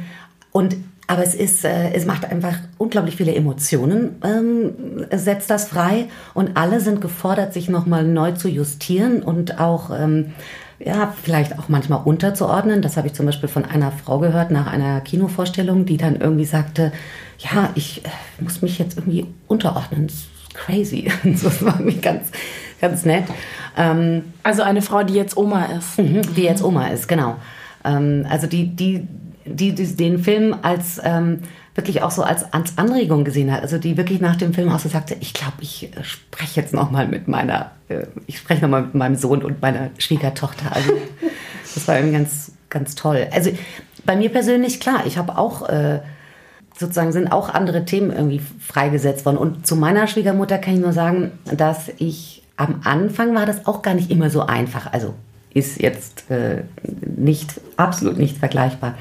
[0.52, 0.76] und
[1.08, 6.56] aber es ist, äh, es macht einfach unglaublich viele Emotionen, ähm, setzt das frei und
[6.56, 10.34] alle sind gefordert, sich nochmal neu zu justieren und auch, ähm,
[10.80, 12.82] ja, vielleicht auch manchmal unterzuordnen.
[12.82, 16.46] Das habe ich zum Beispiel von einer Frau gehört nach einer Kinovorstellung, die dann irgendwie
[16.46, 16.92] sagte,
[17.40, 20.08] ja, ich äh, muss mich jetzt irgendwie unterordnen.
[20.08, 21.12] Das ist crazy.
[21.24, 22.30] das war mich ganz,
[22.80, 23.26] ganz nett.
[23.78, 26.00] Ähm, also eine Frau, die jetzt Oma ist.
[26.00, 27.36] Mhm, die jetzt Oma ist, genau.
[27.84, 29.08] Ähm, also die, die
[29.46, 31.40] die, die den Film als ähm,
[31.76, 33.62] wirklich auch so als, als Anregung gesehen hat.
[33.62, 36.74] Also die wirklich nach dem Film auch so sagte, ich glaube, ich äh, spreche jetzt
[36.74, 40.76] noch mal mit meiner, äh, ich spreche noch mal mit meinem Sohn und meiner Schwiegertochter.
[40.76, 40.92] Also
[41.74, 43.28] das war irgendwie ganz, ganz toll.
[43.32, 43.52] Also
[44.06, 46.00] bei mir persönlich, klar, ich habe auch äh,
[46.78, 49.38] sozusagen sind auch andere Themen irgendwie freigesetzt worden.
[49.38, 53.82] Und zu meiner Schwiegermutter kann ich nur sagen, dass ich am Anfang war das auch
[53.82, 54.92] gar nicht immer so einfach.
[54.94, 55.16] Also
[55.54, 56.64] ist jetzt äh,
[57.16, 58.96] nicht, absolut nicht vergleichbar.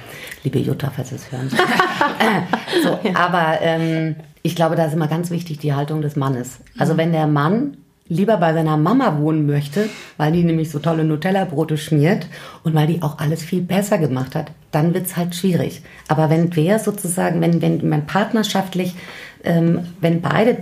[0.44, 1.50] Liebe Jutta, falls Sie es hören.
[2.82, 2.98] so.
[3.14, 6.58] Aber ähm, ich glaube, da ist immer ganz wichtig die Haltung des Mannes.
[6.78, 6.98] Also mhm.
[6.98, 7.76] wenn der Mann
[8.08, 12.26] lieber bei seiner Mama wohnen möchte, weil die nämlich so tolle Nutella-Brote schmiert
[12.62, 15.82] und weil die auch alles viel besser gemacht hat, dann wird es halt schwierig.
[16.08, 18.94] Aber wenn wer sozusagen, wenn, wenn man partnerschaftlich
[19.44, 20.58] wenn beide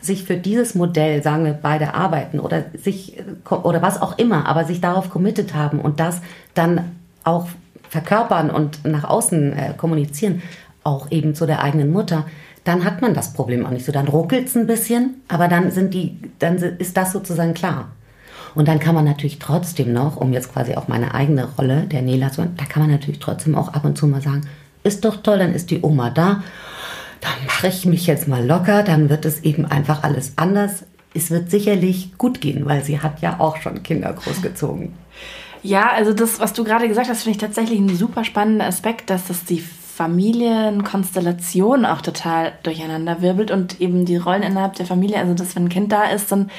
[0.00, 4.64] sich für dieses Modell, sagen wir, beide arbeiten oder sich oder was auch immer, aber
[4.64, 6.20] sich darauf committed haben und das
[6.54, 6.92] dann
[7.24, 7.48] auch
[7.88, 10.42] verkörpern und nach außen äh, kommunizieren,
[10.82, 12.26] auch eben zu der eigenen Mutter,
[12.64, 13.92] dann hat man das Problem auch nicht so.
[13.92, 17.88] Dann ruckelt es ein bisschen, aber dann sind die, dann ist das sozusagen klar.
[18.54, 22.02] Und dann kann man natürlich trotzdem noch, um jetzt quasi auch meine eigene Rolle der
[22.02, 24.48] Nela zu, da kann man natürlich trotzdem auch ab und zu mal sagen,
[24.82, 26.42] ist doch toll, dann ist die Oma da,
[27.26, 30.84] dann mache ich mich jetzt mal locker, dann wird es eben einfach alles anders.
[31.14, 34.92] Es wird sicherlich gut gehen, weil sie hat ja auch schon Kinder großgezogen.
[35.62, 39.10] Ja, also das, was du gerade gesagt hast, finde ich tatsächlich ein super spannender Aspekt,
[39.10, 45.18] dass das die Familienkonstellation auch total durcheinander wirbelt und eben die Rollen innerhalb der Familie,
[45.18, 46.50] also dass wenn ein Kind da ist, dann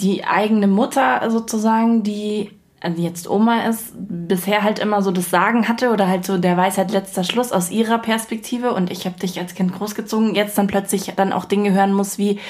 [0.00, 2.50] die eigene Mutter sozusagen, die
[2.84, 6.56] also jetzt Oma ist, bisher halt immer so das Sagen hatte oder halt so der
[6.56, 10.66] Weisheit letzter Schluss aus ihrer Perspektive und ich habe dich als Kind großgezogen, jetzt dann
[10.66, 12.40] plötzlich dann auch Dinge hören muss wie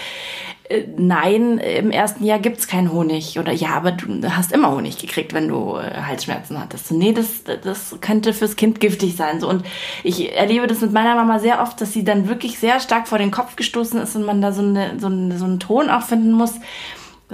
[0.68, 4.98] äh, nein, im ersten Jahr gibt's keinen Honig oder ja, aber du hast immer Honig
[4.98, 6.90] gekriegt, wenn du äh, Halsschmerzen hattest.
[6.90, 9.40] nee, das, das könnte fürs Kind giftig sein.
[9.40, 9.64] So und
[10.02, 13.18] ich erlebe das mit meiner Mama sehr oft, dass sie dann wirklich sehr stark vor
[13.18, 16.02] den Kopf gestoßen ist und man da so, eine, so, eine, so einen Ton auch
[16.02, 16.54] finden muss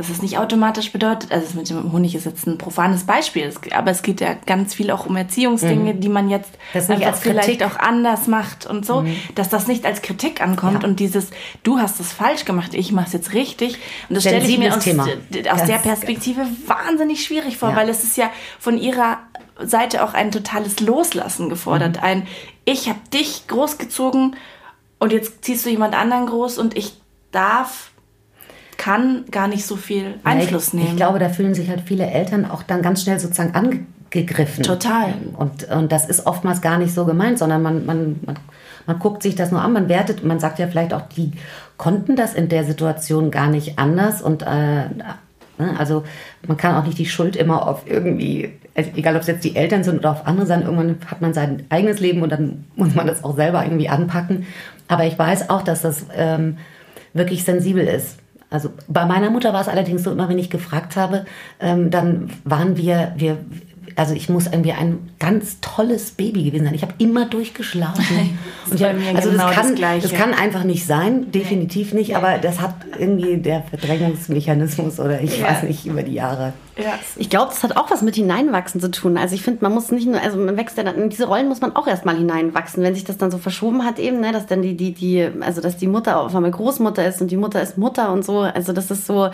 [0.00, 3.90] dass es nicht automatisch bedeutet, also mit dem Honig ist jetzt ein profanes Beispiel, aber
[3.90, 6.00] es geht ja ganz viel auch um Erziehungsdinge, mhm.
[6.00, 9.14] die man jetzt einfach vielleicht auch anders macht und so, mhm.
[9.34, 10.88] dass das nicht als Kritik ankommt ja.
[10.88, 11.28] und dieses,
[11.64, 13.74] du hast es falsch gemacht, ich mache es jetzt richtig.
[14.08, 17.76] Und das stelle ich mir aus, aus der Perspektive wahnsinnig schwierig vor, ja.
[17.76, 19.18] weil es ist ja von ihrer
[19.62, 21.98] Seite auch ein totales Loslassen gefordert.
[21.98, 22.02] Mhm.
[22.02, 22.26] Ein,
[22.64, 24.34] ich habe dich großgezogen
[24.98, 26.94] und jetzt ziehst du jemand anderen groß und ich
[27.32, 27.89] darf
[28.80, 30.88] kann gar nicht so viel Einfluss ich, nehmen.
[30.88, 34.64] Ich glaube, da fühlen sich halt viele Eltern auch dann ganz schnell sozusagen angegriffen.
[34.64, 35.12] Total.
[35.36, 38.38] Und, und das ist oftmals gar nicht so gemeint, sondern man, man, man,
[38.86, 41.32] man guckt sich das nur an, man wertet, man sagt ja vielleicht auch, die
[41.76, 45.14] konnten das in der Situation gar nicht anders und äh, ne,
[45.78, 46.04] also
[46.48, 49.84] man kann auch nicht die Schuld immer auf irgendwie, egal ob es jetzt die Eltern
[49.84, 53.06] sind oder auf andere sein, irgendwann hat man sein eigenes Leben und dann muss man
[53.06, 54.46] das auch selber irgendwie anpacken.
[54.88, 56.56] Aber ich weiß auch, dass das ähm,
[57.12, 58.16] wirklich sensibel ist.
[58.50, 61.24] Also bei meiner Mutter war es allerdings so, immer wenn ich gefragt habe,
[61.60, 63.38] ähm, dann waren wir, wir,
[64.00, 66.74] also ich muss irgendwie ein ganz tolles Baby gewesen sein.
[66.74, 68.02] Ich habe immer durchgeschlafen.
[68.70, 72.16] das ja, also genau das, kann, das, das kann einfach nicht sein, definitiv nicht.
[72.16, 75.48] Aber das hat irgendwie der Verdrängungsmechanismus oder ich ja.
[75.48, 76.54] weiß nicht über die Jahre.
[76.78, 76.98] Ja.
[77.16, 79.18] Ich glaube, das hat auch was mit hineinwachsen zu tun.
[79.18, 81.48] Also ich finde, man muss nicht nur, also man wächst ja dann, in diese Rollen
[81.48, 84.46] muss man auch erstmal hineinwachsen, wenn sich das dann so verschoben hat eben, ne, dass
[84.46, 87.60] dann die, die, die, also dass die Mutter auf einmal Großmutter ist und die Mutter
[87.60, 88.38] ist Mutter und so.
[88.38, 89.28] Also das ist so,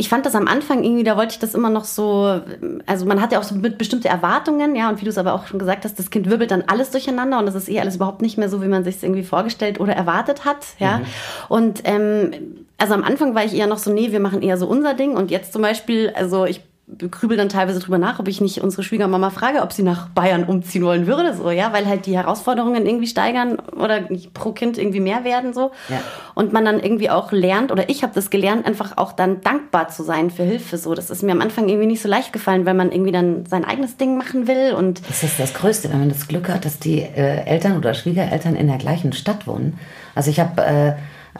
[0.00, 2.40] ich fand das am Anfang irgendwie, da wollte ich das immer noch so,
[2.86, 5.34] also man hat ja auch so mit bestimmte Erwartungen, ja, und wie du es aber
[5.34, 7.96] auch schon gesagt hast, das Kind wirbelt dann alles durcheinander und das ist eh alles
[7.96, 10.98] überhaupt nicht mehr so, wie man sich es irgendwie vorgestellt oder erwartet hat, ja.
[10.98, 11.04] Mhm.
[11.50, 12.30] Und ähm,
[12.78, 15.16] also am Anfang war ich eher noch so, nee, wir machen eher so unser Ding
[15.16, 16.62] und jetzt zum Beispiel, also ich
[17.10, 20.44] grübel dann teilweise drüber nach, ob ich nicht unsere Schwiegermama frage, ob sie nach Bayern
[20.44, 24.00] umziehen wollen würde, so, ja, weil halt die Herausforderungen irgendwie steigern oder
[24.34, 25.70] pro Kind irgendwie mehr werden, so.
[25.88, 26.00] Ja.
[26.34, 29.88] Und man dann irgendwie auch lernt, oder ich habe das gelernt, einfach auch dann dankbar
[29.88, 30.94] zu sein für Hilfe, so.
[30.94, 33.64] Das ist mir am Anfang irgendwie nicht so leicht gefallen, weil man irgendwie dann sein
[33.64, 35.08] eigenes Ding machen will und.
[35.08, 38.56] Das ist das Größte, wenn man das Glück hat, dass die äh, Eltern oder Schwiegereltern
[38.56, 39.78] in der gleichen Stadt wohnen.
[40.14, 40.88] Also ich habe äh,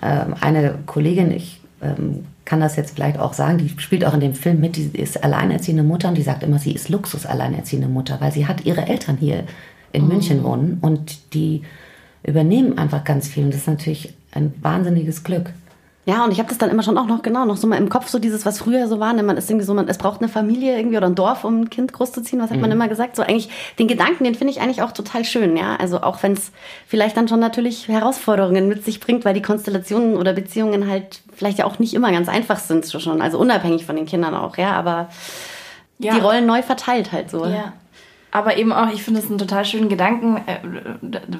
[0.00, 4.18] äh, eine Kollegin, ich ähm, kann das jetzt vielleicht auch sagen, die spielt auch in
[4.18, 7.86] dem Film mit, die ist alleinerziehende Mutter und die sagt immer, sie ist Luxus alleinerziehende
[7.86, 9.44] Mutter, weil sie hat ihre Eltern hier
[9.92, 10.08] in mhm.
[10.08, 11.62] München wohnen und die
[12.24, 15.52] übernehmen einfach ganz viel und das ist natürlich ein wahnsinniges Glück.
[16.06, 17.88] Ja, und ich habe das dann immer schon auch noch genau noch so mal im
[17.88, 19.12] Kopf so dieses, was früher so war.
[19.12, 19.22] Ne?
[19.22, 21.70] Man ist irgendwie so, man, es braucht eine Familie irgendwie oder ein Dorf, um ein
[21.70, 22.42] Kind großzuziehen.
[22.42, 22.62] Was hat mhm.
[22.62, 23.14] man immer gesagt?
[23.14, 25.56] So eigentlich den Gedanken, den finde ich eigentlich auch total schön.
[25.56, 26.50] Ja, also auch wenn es
[26.88, 31.58] vielleicht dann schon natürlich Herausforderungen mit sich bringt, weil die Konstellationen oder Beziehungen halt vielleicht
[31.58, 33.22] ja auch nicht immer ganz einfach sind schon.
[33.22, 34.58] Also unabhängig von den Kindern auch.
[34.58, 35.08] Ja, aber
[35.98, 36.12] ja.
[36.12, 37.46] die Rollen neu verteilt halt so.
[37.46, 37.72] Ja.
[38.30, 40.58] Aber eben auch, ich finde es einen total schönen Gedanken, äh,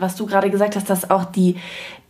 [0.00, 1.56] was du gerade gesagt hast, dass auch die,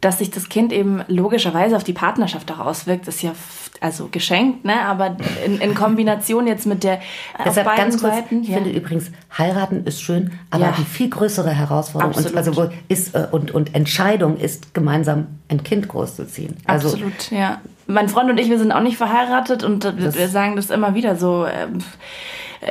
[0.01, 3.33] dass sich das Kind eben logischerweise auf die Partnerschaft auch auswirkt, ist ja
[3.81, 4.81] also geschenkt, ne?
[4.83, 7.01] Aber in, in Kombination jetzt mit der
[7.45, 8.43] Deshalb auf beiden ganz kurz, Seiten.
[8.43, 8.55] Ich ja.
[8.59, 10.75] finde übrigens, heiraten ist schön, aber ja.
[10.79, 15.89] die viel größere Herausforderung und, also ist, äh, und, und Entscheidung ist, gemeinsam ein Kind
[15.89, 16.57] großzuziehen.
[16.67, 17.61] Also, Absolut, ja.
[17.87, 21.17] Mein Freund und ich, wir sind auch nicht verheiratet und wir sagen das immer wieder
[21.17, 21.45] so.
[21.45, 21.69] Äh,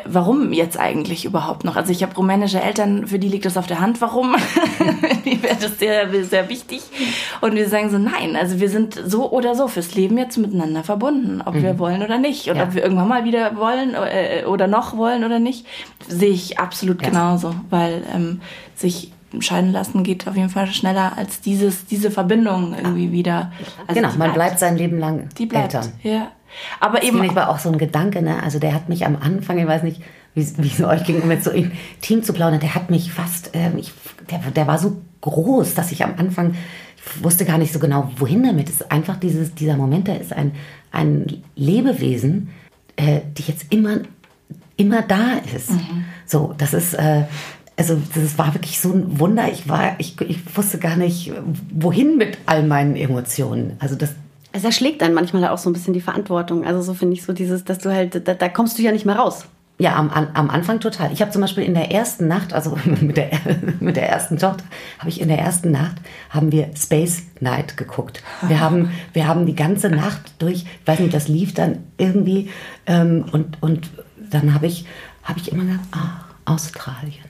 [0.05, 1.75] warum jetzt eigentlich überhaupt noch?
[1.75, 4.35] Also ich habe rumänische Eltern, für die liegt das auf der Hand, warum?
[5.25, 6.81] die wäre das sehr, sehr wichtig.
[7.41, 10.83] Und wir sagen so, nein, also wir sind so oder so fürs Leben jetzt miteinander
[10.83, 11.63] verbunden, ob mhm.
[11.63, 12.49] wir wollen oder nicht.
[12.49, 12.63] Und ja.
[12.63, 15.65] ob wir irgendwann mal wieder wollen äh, oder noch wollen oder nicht,
[16.07, 17.09] sehe ich absolut ja.
[17.09, 17.55] genauso.
[17.69, 18.41] Weil ähm,
[18.75, 23.51] sich scheiden lassen geht auf jeden Fall schneller als dieses, diese Verbindung irgendwie wieder.
[23.87, 25.75] Also genau, man bleibt sein Leben lang Die bleibt.
[25.75, 25.91] Eltern.
[26.03, 26.31] Ja.
[26.79, 27.23] Aber Das eben.
[27.23, 28.41] ich war auch so ein Gedanke, ne?
[28.41, 30.01] Also der hat mich am Anfang, ich weiß nicht,
[30.33, 33.93] wie es euch ging, mit so intim zu plaudern, der hat mich fast, ähm, ich,
[34.29, 36.55] der, der war so groß, dass ich am Anfang,
[36.97, 38.69] ich wusste gar nicht so genau, wohin damit.
[38.69, 40.53] Es ist einfach dieses, dieser Moment, der ist ein,
[40.91, 42.49] ein Lebewesen,
[42.95, 43.99] äh, die jetzt immer,
[44.77, 45.71] immer da ist.
[46.25, 47.23] So, das ist, äh,
[47.79, 49.49] also das war wirklich so ein Wunder.
[49.49, 51.31] Ich war, ich, ich wusste gar nicht,
[51.71, 53.77] wohin mit all meinen Emotionen.
[53.79, 54.13] Also das,
[54.51, 56.65] Es erschlägt einen manchmal auch so ein bisschen die Verantwortung.
[56.65, 59.05] Also so finde ich so dieses, dass du halt, da, da kommst du ja nicht
[59.05, 59.45] mehr raus.
[59.77, 61.13] Ja, am, am Anfang total.
[61.13, 63.29] Ich habe zum Beispiel in der ersten Nacht, also mit der,
[63.79, 64.65] mit der ersten Tochter,
[64.97, 65.95] habe ich in der ersten Nacht,
[66.29, 68.21] haben wir Space Night geguckt.
[68.41, 72.49] Wir haben, wir haben die ganze Nacht durch, ich weiß nicht, das lief dann irgendwie
[72.87, 73.89] ähm, und, und
[74.29, 74.85] dann habe ich,
[75.23, 77.28] habe ich immer gedacht, ah, Australien,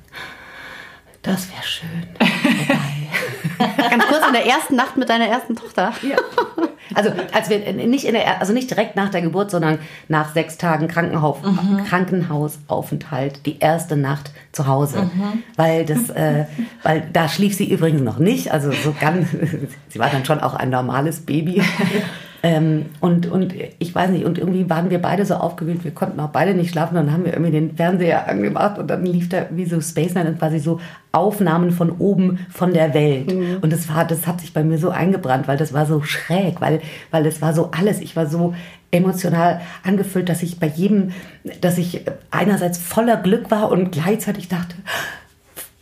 [1.22, 2.08] das wäre schön.
[3.90, 5.94] Ganz kurz in der ersten Nacht mit deiner ersten Tochter.
[6.02, 6.18] ja.
[6.96, 9.78] Also als wir nicht in der, also nicht direkt nach der Geburt, sondern
[10.08, 11.38] nach sechs Tagen Krankenhaus,
[11.88, 15.10] Krankenhausaufenthalt, die erste Nacht zu Hause,
[15.56, 16.46] weil das, äh,
[16.82, 19.28] weil da schlief sie übrigens noch nicht, also so ganz,
[19.90, 21.62] sie war dann schon auch ein normales Baby.
[22.42, 26.20] Ähm, und, und ich weiß nicht, und irgendwie waren wir beide so aufgewühlt, wir konnten
[26.20, 29.48] auch beide nicht schlafen, dann haben wir irgendwie den Fernseher angemacht und dann lief da
[29.50, 30.80] wie so Space Night und quasi so
[31.12, 33.34] Aufnahmen von oben von der Welt.
[33.62, 36.62] Und das war, das hat sich bei mir so eingebrannt, weil das war so schräg,
[36.62, 38.00] weil, weil das war so alles.
[38.00, 38.54] Ich war so
[38.92, 41.12] emotional angefüllt, dass ich bei jedem,
[41.62, 44.76] dass ich einerseits voller Glück war und gleichzeitig dachte,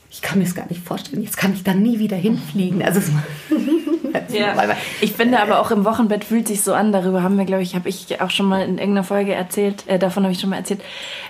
[0.10, 2.82] ich kann mir es gar nicht vorstellen, jetzt kann ich da nie wieder hinfliegen.
[2.82, 3.24] Also es war,
[4.30, 4.56] Ja.
[5.02, 6.92] Ich finde aber auch im Wochenbett fühlt sich so an.
[6.92, 9.88] Darüber haben wir, glaube ich, habe ich auch schon mal in irgendeiner Folge erzählt.
[9.88, 10.82] Äh, davon habe ich schon mal erzählt.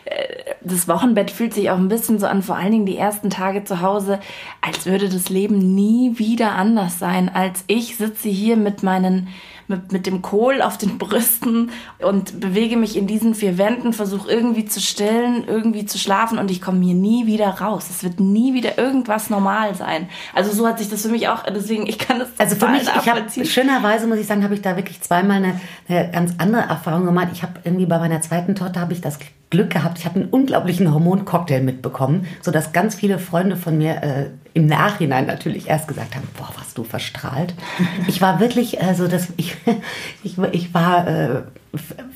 [0.05, 3.29] Äh, das Wochenbett fühlt sich auch ein bisschen so an, vor allen Dingen die ersten
[3.29, 4.19] Tage zu Hause,
[4.61, 7.29] als würde das Leben nie wieder anders sein.
[7.33, 9.29] Als ich sitze hier mit meinen
[9.67, 14.31] mit, mit dem Kohl auf den Brüsten und bewege mich in diesen vier Wänden, versuche
[14.31, 17.87] irgendwie zu stillen, irgendwie zu schlafen und ich komme hier nie wieder raus.
[17.89, 20.09] Es wird nie wieder irgendwas normal sein.
[20.33, 22.83] Also so hat sich das für mich auch, deswegen, ich kann das Also für mich,
[22.83, 26.61] ich habe schönerweise muss ich sagen, habe ich da wirklich zweimal eine, eine ganz andere
[26.61, 27.29] Erfahrung gemacht.
[27.33, 30.29] Ich habe irgendwie bei meiner zweiten Tochter habe ich das Glück gehabt, ich habe einen
[30.29, 34.25] unglaublichen Hormoncocktail mitbekommen, so dass ganz viele Freunde von mir äh,
[34.57, 37.53] im Nachhinein natürlich erst gesagt haben, boah, warst du verstrahlt.
[38.07, 39.55] Ich war wirklich, also das, ich,
[40.23, 41.29] ich, ich war äh,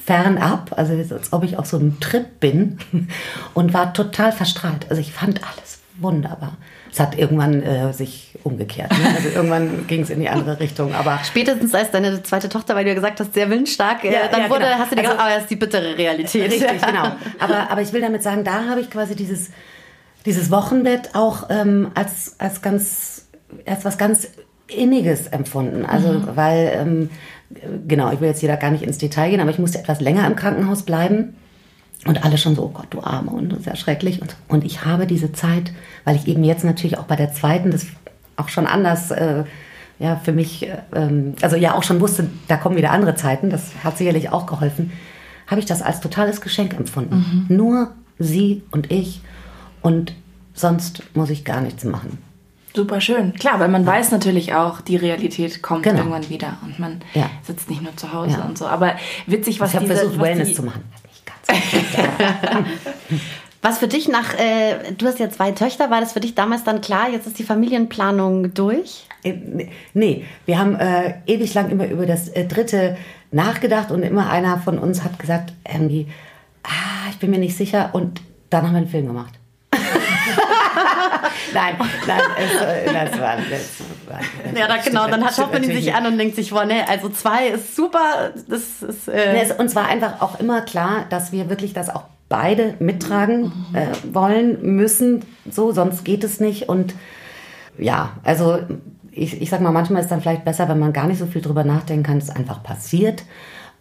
[0.04, 2.80] fernab, also als ob ich auf so einem Trip bin
[3.54, 4.88] und war total verstrahlt.
[4.90, 6.58] Also ich fand alles wunderbar.
[6.92, 8.92] Es hat irgendwann äh, sich umgekehrt.
[8.92, 9.14] Ne?
[9.16, 10.96] Also irgendwann ging es in die andere Richtung.
[10.96, 14.28] Aber Spätestens als deine zweite Tochter, weil du ja gesagt hast, sehr willensstark, äh, Ja,
[14.32, 14.78] dann ja, wurde, genau.
[14.80, 16.52] hast du dir Also- gedacht, oh, das ist die bittere Realität.
[16.52, 17.12] Richtig, genau.
[17.40, 19.52] Aber, aber ich will damit sagen, da habe ich quasi dieses,
[20.26, 23.28] dieses Wochenbett auch ähm, als, als ganz,
[23.66, 24.28] als was ganz
[24.68, 25.86] Inniges empfunden.
[25.86, 27.10] Also, weil, ähm,
[27.88, 30.00] genau, ich will jetzt hier da gar nicht ins Detail gehen, aber ich musste etwas
[30.00, 31.36] länger im Krankenhaus bleiben.
[32.06, 34.22] Und alle schon so, oh Gott, du Arme und das ist ja schrecklich.
[34.22, 35.72] Und, und ich habe diese Zeit,
[36.04, 37.86] weil ich eben jetzt natürlich auch bei der zweiten das
[38.38, 39.44] auch schon anders, äh,
[40.00, 43.52] ja, für mich, äh, ähm, also ja auch schon wusste, da kommen wieder andere Zeiten,
[43.52, 44.92] das hat sicherlich auch geholfen,
[45.46, 47.46] habe ich das als totales Geschenk empfunden.
[47.50, 49.22] Nur sie und ich
[49.82, 50.14] und
[50.54, 52.18] sonst muss ich gar nichts machen.
[52.74, 53.34] Super schön.
[53.34, 55.98] Klar, weil man weiß natürlich auch, die Realität kommt Genau.
[56.00, 57.30] irgendwann wieder und man Ja.
[57.44, 58.46] sitzt nicht nur zu Hause Ja.
[58.46, 58.66] und so.
[58.68, 58.96] Aber
[59.28, 60.84] witzig, was ich habe versucht, Wellness die, zu machen.
[61.06, 62.68] Nicht ganz.
[63.64, 66.64] Was für dich nach, äh, du hast ja zwei Töchter, war das für dich damals
[66.64, 69.06] dann klar, jetzt ist die Familienplanung durch?
[69.24, 69.34] Äh,
[69.94, 72.98] Nee, wir haben äh, ewig lang immer über das äh, dritte
[73.32, 76.08] nachgedacht und immer einer von uns hat gesagt, irgendwie,
[76.64, 79.34] ah, ich bin mir nicht sicher und dann haben wir einen Film gemacht.
[81.54, 81.76] nein,
[82.08, 85.70] nein, es, äh, das war, das war Ja, da, genau, dann hat, schaut man ihn
[85.70, 89.34] natürlich sich an und denkt sich, boah, ne, also zwei ist super, das ist, äh,
[89.34, 93.52] Nee, es, uns war einfach auch immer klar, dass wir wirklich das auch beide mittragen
[93.74, 96.70] äh, wollen, müssen, so, sonst geht es nicht.
[96.70, 96.96] Und
[97.78, 98.60] ja, also
[99.12, 101.42] ich, ich sag mal, manchmal ist dann vielleicht besser, wenn man gar nicht so viel
[101.42, 103.24] drüber nachdenken kann, es einfach passiert.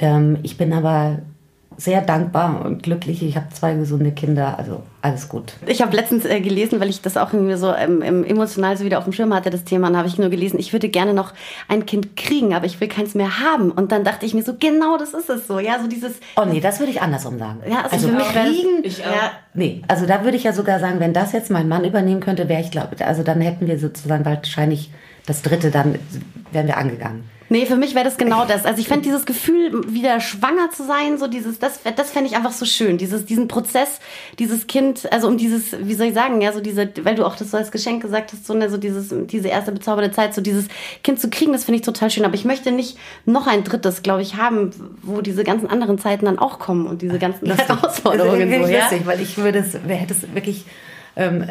[0.00, 1.18] Ähm, ich bin aber
[1.80, 3.22] sehr dankbar und glücklich.
[3.22, 5.54] Ich habe zwei gesunde Kinder, also alles gut.
[5.66, 8.84] Ich habe letztens äh, gelesen, weil ich das auch irgendwie so ähm, ähm, emotional so
[8.84, 11.14] wieder auf dem Schirm hatte, das Thema, und habe ich nur gelesen, ich würde gerne
[11.14, 11.32] noch
[11.68, 13.70] ein Kind kriegen, aber ich will keins mehr haben.
[13.70, 15.58] Und dann dachte ich mir so, genau das ist es so.
[15.58, 17.60] Ja, so dieses, Oh nee, das würde ich andersrum sagen.
[17.66, 19.06] ja, also, für mich kriegen, Ich auch.
[19.10, 22.20] ja, Nee, also da würde ich ja sogar sagen, wenn das jetzt mein Mann übernehmen
[22.20, 24.90] könnte, wäre ich glaube, also dann hätten wir sozusagen wahrscheinlich
[25.26, 25.98] das dritte, dann
[26.52, 27.24] wären wir angegangen.
[27.52, 28.64] Nee, für mich wäre das genau das.
[28.64, 32.36] Also ich fände dieses Gefühl, wieder schwanger zu sein, so dieses, das, das fände ich
[32.36, 32.96] einfach so schön.
[32.96, 33.98] Dieses, diesen Prozess,
[34.38, 37.34] dieses Kind, also um dieses, wie soll ich sagen, ja, so diese, weil du auch
[37.34, 40.40] das so als Geschenk gesagt hast, so, ne, so dieses, diese erste bezaubernde Zeit, so
[40.40, 40.66] dieses
[41.02, 42.24] Kind zu kriegen, das finde ich total schön.
[42.24, 42.96] Aber ich möchte nicht
[43.26, 44.70] noch ein drittes, glaube ich, haben,
[45.02, 48.48] wo diese ganzen anderen Zeiten dann auch kommen und diese ganzen das Herausforderungen.
[48.48, 48.80] Das ist so, ja?
[48.82, 50.66] lustig, weil ich würde es, wer hätte es wirklich
[51.16, 51.44] ähm,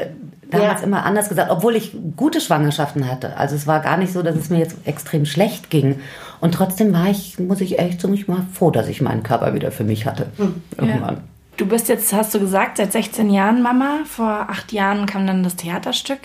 [0.49, 0.87] damals ja.
[0.87, 3.37] immer anders gesagt, obwohl ich gute Schwangerschaften hatte.
[3.37, 5.99] Also es war gar nicht so, dass es mir jetzt extrem schlecht ging.
[6.41, 9.53] Und trotzdem war ich, muss ich echt so mich mal froh, dass ich meinen Körper
[9.53, 10.27] wieder für mich hatte.
[10.37, 10.61] Hm.
[10.77, 11.15] Irgendwann.
[11.15, 11.21] Ja.
[11.57, 13.99] Du bist jetzt, hast du gesagt, seit 16 Jahren Mama.
[14.05, 16.19] Vor acht Jahren kam dann das Theaterstück.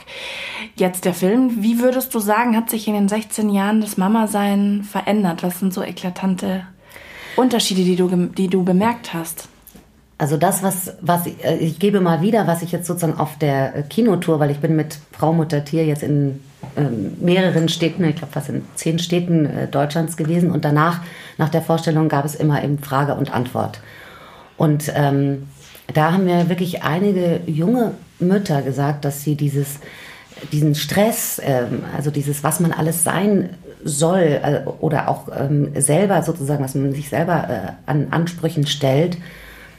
[0.77, 1.63] Jetzt der Film.
[1.63, 5.43] Wie würdest du sagen, hat sich in den 16 Jahren das Mama-Sein verändert?
[5.43, 6.65] Was sind so eklatante
[7.35, 9.49] Unterschiede, die du, die du bemerkt hast?
[10.17, 13.37] Also das, was, was ich, äh, ich gebe mal wieder, was ich jetzt sozusagen auf
[13.39, 16.41] der äh, Kinotour, weil ich bin mit Frau Mutter Tier jetzt in
[16.77, 21.01] ähm, mehreren Städten, ich glaube fast in zehn Städten äh, Deutschlands gewesen und danach,
[21.37, 23.81] nach der Vorstellung, gab es immer eben Frage und Antwort.
[24.57, 25.49] Und ähm,
[25.93, 29.81] da haben mir wirklich einige junge Mütter gesagt, dass sie dieses,
[30.53, 33.51] diesen Stress, ähm, also dieses, was man alles sein
[33.83, 39.19] soll äh, oder auch ähm, selber sozusagen, was man sich selber äh, an Ansprüchen stellt,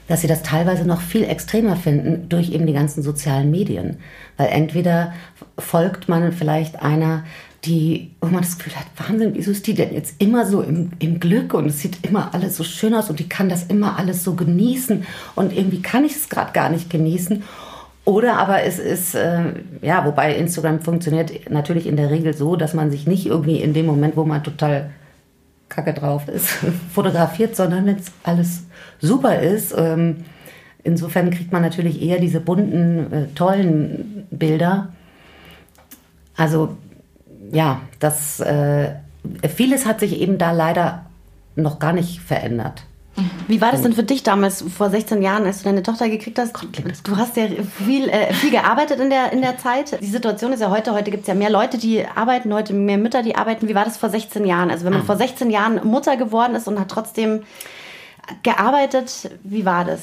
[0.07, 3.97] dass sie das teilweise noch viel extremer finden durch eben die ganzen sozialen Medien.
[4.37, 5.13] Weil entweder
[5.57, 7.23] folgt man vielleicht einer,
[7.65, 10.91] die, wo man das Gefühl hat, Wahnsinn, wieso ist die denn jetzt immer so im,
[10.99, 13.97] im Glück und es sieht immer alles so schön aus und die kann das immer
[13.97, 17.43] alles so genießen und irgendwie kann ich es gerade gar nicht genießen.
[18.03, 19.45] Oder aber es ist, äh,
[19.81, 23.73] ja, wobei Instagram funktioniert natürlich in der Regel so, dass man sich nicht irgendwie in
[23.73, 24.91] dem Moment, wo man total
[25.75, 26.49] kacke drauf ist,
[26.93, 28.63] fotografiert, sondern wenn es alles
[28.99, 29.73] super ist.
[29.77, 30.25] Ähm,
[30.83, 34.89] insofern kriegt man natürlich eher diese bunten, äh, tollen Bilder.
[36.37, 36.77] Also
[37.51, 38.91] ja, das äh,
[39.55, 41.05] vieles hat sich eben da leider
[41.55, 42.83] noch gar nicht verändert.
[43.47, 46.39] Wie war das denn für dich damals, vor 16 Jahren, als du deine Tochter gekriegt
[46.39, 46.53] hast?
[47.03, 47.47] Du hast ja
[47.85, 50.01] viel, äh, viel gearbeitet in der, in der Zeit.
[50.01, 52.97] Die Situation ist ja heute, heute gibt es ja mehr Leute, die arbeiten, heute mehr
[52.97, 53.67] Mütter, die arbeiten.
[53.67, 54.71] Wie war das vor 16 Jahren?
[54.71, 55.05] Also wenn man ah.
[55.05, 57.43] vor 16 Jahren Mutter geworden ist und hat trotzdem
[58.43, 60.01] gearbeitet, wie war das?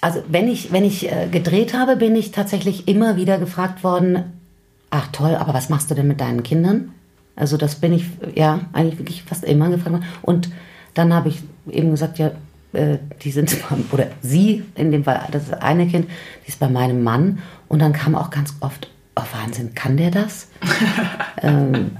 [0.00, 4.40] Also wenn ich, wenn ich äh, gedreht habe, bin ich tatsächlich immer wieder gefragt worden,
[4.88, 6.94] ach toll, aber was machst du denn mit deinen Kindern?
[7.36, 10.06] Also das bin ich, ja, eigentlich wirklich fast immer gefragt worden.
[10.22, 10.50] Und
[10.94, 12.30] dann habe ich eben gesagt, ja,
[12.72, 13.56] äh, die sind,
[13.92, 16.08] oder sie, in dem Fall, das eine Kind,
[16.44, 17.40] die ist bei meinem Mann.
[17.68, 20.48] Und dann kam auch ganz oft, oh Wahnsinn, kann der das?
[21.42, 21.92] ähm,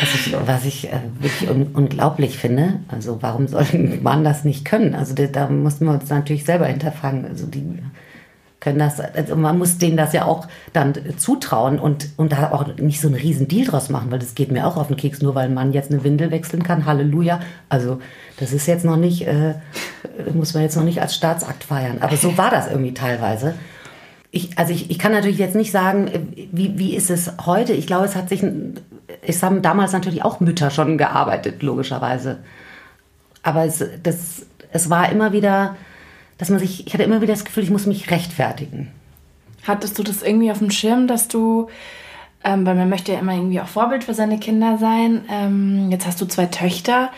[0.00, 2.80] was ich, was ich äh, wirklich un unglaublich finde.
[2.88, 4.94] Also warum soll ein Mann das nicht können?
[4.94, 7.24] Also da, da mussten wir uns natürlich selber hinterfragen.
[7.26, 7.64] Also die
[8.64, 12.76] können das, also man muss denen das ja auch dann zutrauen und, und da auch
[12.78, 15.20] nicht so einen riesen Deal draus machen, weil das geht mir auch auf den Keks,
[15.20, 16.86] nur weil Mann jetzt eine Windel wechseln kann.
[16.86, 17.40] Halleluja.
[17.68, 18.00] Also
[18.40, 19.54] das ist jetzt noch nicht, äh,
[20.32, 21.98] muss man jetzt noch nicht als Staatsakt feiern.
[22.00, 23.54] Aber so war das irgendwie teilweise.
[24.30, 26.10] Ich, also ich, ich kann natürlich jetzt nicht sagen,
[26.50, 27.74] wie, wie ist es heute.
[27.74, 28.42] Ich glaube, es hat sich,
[29.20, 32.38] es haben damals natürlich auch Mütter schon gearbeitet, logischerweise.
[33.42, 35.76] Aber es, das, es war immer wieder
[36.38, 38.90] dass man sich, ich hatte immer wieder das Gefühl, ich muss mich rechtfertigen.
[39.66, 41.68] Hattest du das irgendwie auf dem Schirm, dass du,
[42.42, 46.06] ähm, weil man möchte ja immer irgendwie auch Vorbild für seine Kinder sein, ähm, jetzt
[46.06, 47.10] hast du zwei Töchter.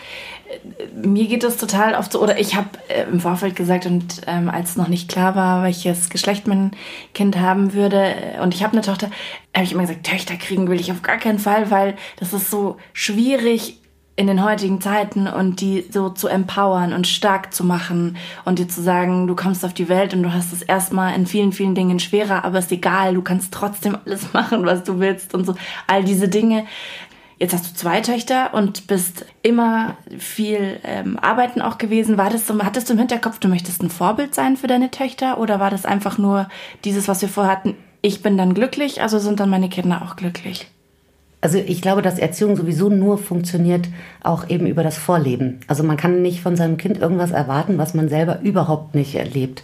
[0.49, 4.21] Äh, mir geht es total oft so, oder ich habe äh, im Vorfeld gesagt und
[4.27, 6.71] ähm, als noch nicht klar war, welches Geschlecht mein
[7.13, 9.09] Kind haben würde äh, und ich habe eine Tochter,
[9.53, 12.49] habe ich immer gesagt, Töchter kriegen will ich auf gar keinen Fall, weil das ist
[12.49, 13.81] so schwierig
[14.17, 18.67] in den heutigen Zeiten und die so zu empowern und stark zu machen und dir
[18.67, 21.75] zu sagen, du kommst auf die Welt und du hast es erstmal in vielen, vielen
[21.75, 25.53] Dingen schwerer, aber ist egal, du kannst trotzdem alles machen, was du willst und so.
[25.85, 26.65] All diese Dinge.
[27.37, 32.17] Jetzt hast du zwei Töchter und bist immer viel ähm, arbeiten auch gewesen.
[32.17, 35.59] War das hattest du im Hinterkopf, du möchtest ein Vorbild sein für deine Töchter oder
[35.59, 36.49] war das einfach nur
[36.83, 40.15] dieses, was wir vorher hatten, ich bin dann glücklich, also sind dann meine Kinder auch
[40.15, 40.67] glücklich?
[41.47, 43.87] Also ich glaube, dass Erziehung sowieso nur funktioniert
[44.21, 45.61] auch eben über das Vorleben.
[45.67, 49.63] Also man kann nicht von seinem Kind irgendwas erwarten, was man selber überhaupt nicht erlebt.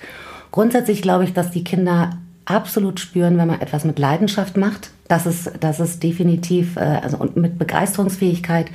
[0.52, 2.12] Grundsätzlich glaube ich, dass die Kinder
[2.46, 4.92] absolut spüren, wenn man etwas mit Leidenschaft macht.
[5.10, 8.68] Das ist, das ist definitiv, äh, also und mit Begeisterungsfähigkeit,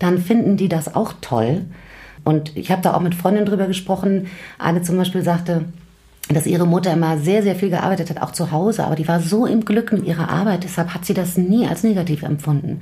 [0.00, 1.66] dann finden die das auch toll.
[2.24, 4.26] Und ich habe da auch mit Freundinnen drüber gesprochen.
[4.58, 5.66] Eine zum Beispiel sagte,
[6.28, 9.20] dass ihre Mutter immer sehr, sehr viel gearbeitet hat, auch zu Hause, aber die war
[9.20, 12.80] so im Glück mit ihrer Arbeit, deshalb hat sie das nie als negativ empfunden.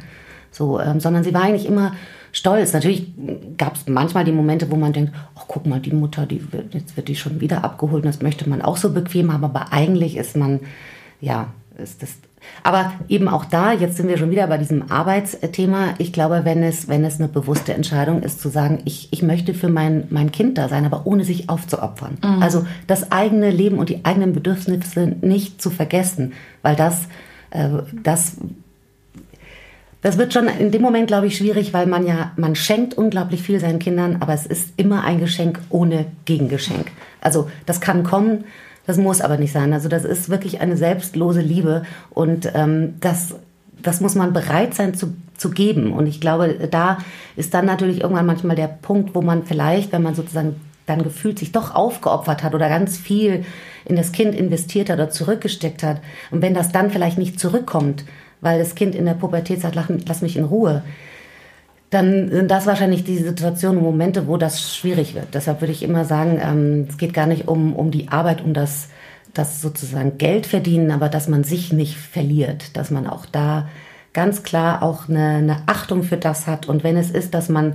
[0.51, 1.93] So, ähm, sondern sie war eigentlich immer
[2.33, 2.73] stolz.
[2.73, 3.13] Natürlich
[3.59, 6.75] gab es manchmal die Momente, wo man denkt, ach guck mal, die Mutter, die wird,
[6.75, 9.73] jetzt wird die schon wieder abgeholt und das möchte man auch so bequem haben, aber
[9.73, 10.61] eigentlich ist man,
[11.21, 12.17] ja, ist das.
[12.63, 15.95] Aber eben auch da, jetzt sind wir schon wieder bei diesem Arbeitsthema.
[15.99, 19.53] Ich glaube, wenn es, wenn es eine bewusste Entscheidung ist, zu sagen, ich, ich möchte
[19.53, 22.17] für mein, mein Kind da sein, aber ohne sich aufzuopfern.
[22.25, 22.43] Mhm.
[22.43, 26.33] Also das eigene Leben und die eigenen Bedürfnisse nicht zu vergessen,
[26.63, 27.03] weil das,
[27.51, 27.69] äh,
[28.03, 28.39] das,
[30.01, 33.43] das wird schon in dem Moment, glaube ich, schwierig, weil man ja, man schenkt unglaublich
[33.43, 36.93] viel seinen Kindern, aber es ist immer ein Geschenk ohne Gegengeschenk.
[37.21, 38.45] Also das kann kommen,
[38.87, 39.73] das muss aber nicht sein.
[39.73, 43.35] Also das ist wirklich eine selbstlose Liebe und ähm, das,
[43.83, 45.93] das muss man bereit sein zu, zu geben.
[45.93, 46.99] Und ich glaube, da
[47.37, 50.57] ist dann natürlich irgendwann manchmal der Punkt, wo man vielleicht, wenn man sozusagen
[50.87, 53.45] dann gefühlt sich doch aufgeopfert hat oder ganz viel
[53.87, 56.01] in das Kind investiert hat oder zurückgesteckt hat.
[56.31, 58.05] Und wenn das dann vielleicht nicht zurückkommt,
[58.41, 59.75] weil das Kind in der Pubertät sagt,
[60.07, 60.83] lass mich in Ruhe,
[61.95, 65.29] dann sind das wahrscheinlich die Situationen, Momente, wo das schwierig wird.
[65.33, 68.53] Deshalb würde ich immer sagen, ähm, es geht gar nicht um, um die Arbeit, um
[68.53, 68.89] das,
[69.33, 73.69] das sozusagen Geld verdienen, aber dass man sich nicht verliert, dass man auch da
[74.13, 76.69] ganz klar auch eine, eine Achtung für das hat.
[76.69, 77.75] Und wenn es ist, dass man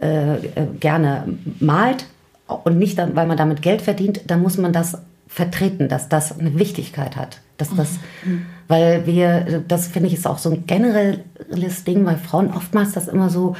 [0.00, 0.40] äh, äh
[0.80, 1.24] gerne
[1.60, 2.06] malt
[2.46, 4.98] und nicht, weil man damit Geld verdient, dann muss man das
[5.32, 7.40] vertreten, dass das eine Wichtigkeit hat.
[7.56, 7.92] Dass das,
[8.24, 8.46] mhm.
[8.68, 13.08] Weil wir, das finde ich ist auch so ein generelles Ding, weil Frauen oftmals das
[13.08, 13.56] immer so,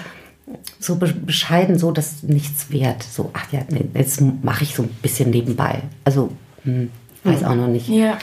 [0.78, 3.02] so bescheiden, so das nichts wert.
[3.02, 3.60] So, ach ja,
[3.94, 5.82] jetzt mache ich so ein bisschen nebenbei.
[6.04, 6.30] Also,
[6.64, 6.90] hm,
[7.24, 7.46] weiß mhm.
[7.46, 7.88] auch noch nicht.
[7.88, 8.18] Ja.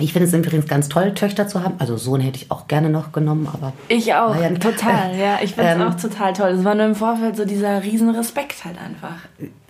[0.00, 1.74] Ich finde es übrigens ganz toll, Töchter zu haben.
[1.78, 3.72] Also Sohn hätte ich auch gerne noch genommen, aber.
[3.88, 5.38] Ich auch, ja, total, ja.
[5.42, 6.50] Ich finde es ähm, auch total toll.
[6.50, 9.16] Es war nur im Vorfeld so dieser riesen Respekt halt einfach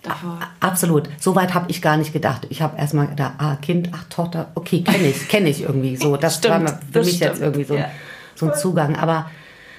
[0.02, 0.38] davor.
[0.60, 1.08] Absolut.
[1.18, 2.46] So weit habe ich gar nicht gedacht.
[2.50, 6.16] Ich habe erstmal gedacht, ah, Kind, ach, Tochter, okay, kenne ich, kenne ich irgendwie so.
[6.16, 7.30] Das stimmt, war für mich stimmt.
[7.30, 7.90] jetzt irgendwie so, ja.
[8.34, 8.96] so ein Zugang.
[8.96, 9.30] Aber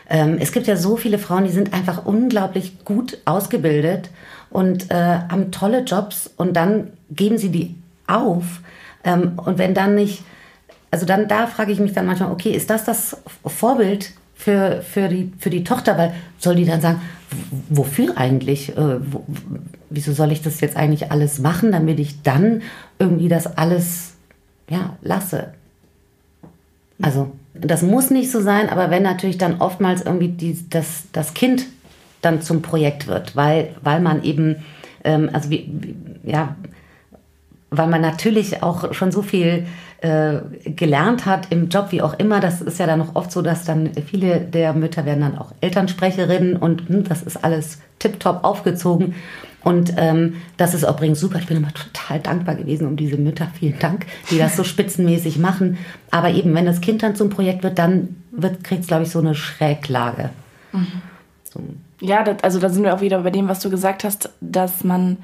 [0.10, 4.10] ähm, es gibt ja so viele Frauen, die sind einfach unglaublich gut ausgebildet
[4.50, 7.76] und äh, haben tolle Jobs und dann geben sie die
[8.08, 8.62] auf.
[9.04, 10.24] Ähm, und wenn dann nicht
[10.92, 15.08] also dann da frage ich mich dann manchmal, okay, ist das das Vorbild für, für,
[15.08, 15.98] die, für die Tochter?
[15.98, 17.02] Weil soll die dann sagen,
[17.70, 18.76] wofür eigentlich?
[18.78, 19.00] Äh,
[19.90, 22.62] wieso soll ich das jetzt eigentlich alles machen, damit ich dann
[22.98, 24.14] irgendwie das alles
[24.70, 25.54] ja, lasse?
[27.02, 31.34] Also das muss nicht so sein, aber wenn natürlich dann oftmals irgendwie die, das, das
[31.34, 31.66] Kind
[32.22, 34.58] dann zum Projekt wird, weil, weil man eben,
[35.04, 35.96] ähm, also wie, wie,
[36.30, 36.56] ja,
[37.72, 39.66] weil man natürlich auch schon so viel
[40.02, 42.40] äh, gelernt hat im Job, wie auch immer.
[42.40, 45.52] Das ist ja dann noch oft so, dass dann viele der Mütter werden dann auch
[45.62, 49.16] Elternsprecherinnen und hm, das ist alles tiptop aufgezogen.
[49.62, 51.40] Und ähm, das ist übrigens super.
[51.40, 53.48] Ich bin immer total dankbar gewesen um diese Mütter.
[53.60, 55.78] Vielen Dank, die das so spitzenmäßig machen.
[56.12, 58.16] Aber eben, wenn das Kind dann zum Projekt wird, dann
[58.64, 60.30] kriegt es, glaube ich, so eine Schräglage.
[60.72, 61.02] Mhm.
[61.44, 61.60] So.
[62.00, 64.84] Ja, das, also da sind wir auch wieder bei dem, was du gesagt hast, dass
[64.86, 65.18] man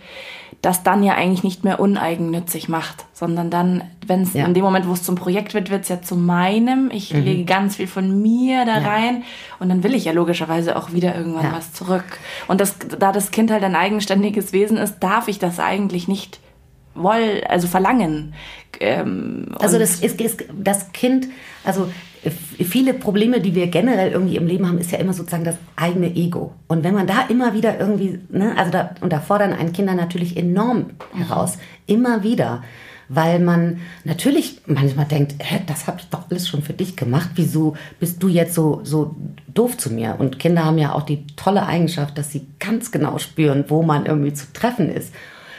[0.65, 4.45] das dann ja eigentlich nicht mehr uneigennützig macht, sondern dann, wenn es ja.
[4.45, 6.89] in dem Moment, wo es zum Projekt wird, wird es ja zu meinem.
[6.91, 7.21] Ich mhm.
[7.21, 8.87] lege ganz viel von mir da ja.
[8.87, 9.23] rein
[9.59, 11.53] und dann will ich ja logischerweise auch wieder irgendwann ja.
[11.53, 12.17] was zurück.
[12.47, 16.39] Und das, da das Kind halt ein eigenständiges Wesen ist, darf ich das eigentlich nicht
[16.95, 18.33] woll, also verlangen.
[18.79, 21.27] Ähm, also das ist, ist das Kind,
[21.63, 21.89] also
[22.31, 26.15] viele Probleme, die wir generell irgendwie im Leben haben, ist ja immer sozusagen das eigene
[26.15, 26.53] Ego.
[26.67, 29.93] Und wenn man da immer wieder irgendwie, ne, also da, und da fordern einen Kinder
[29.93, 32.63] natürlich enorm heraus, immer wieder,
[33.07, 37.31] weil man natürlich manchmal denkt, hä, das habe ich doch alles schon für dich gemacht,
[37.35, 39.15] wieso bist du jetzt so, so
[39.53, 40.15] doof zu mir?
[40.17, 44.05] Und Kinder haben ja auch die tolle Eigenschaft, dass sie ganz genau spüren, wo man
[44.05, 45.13] irgendwie zu treffen ist.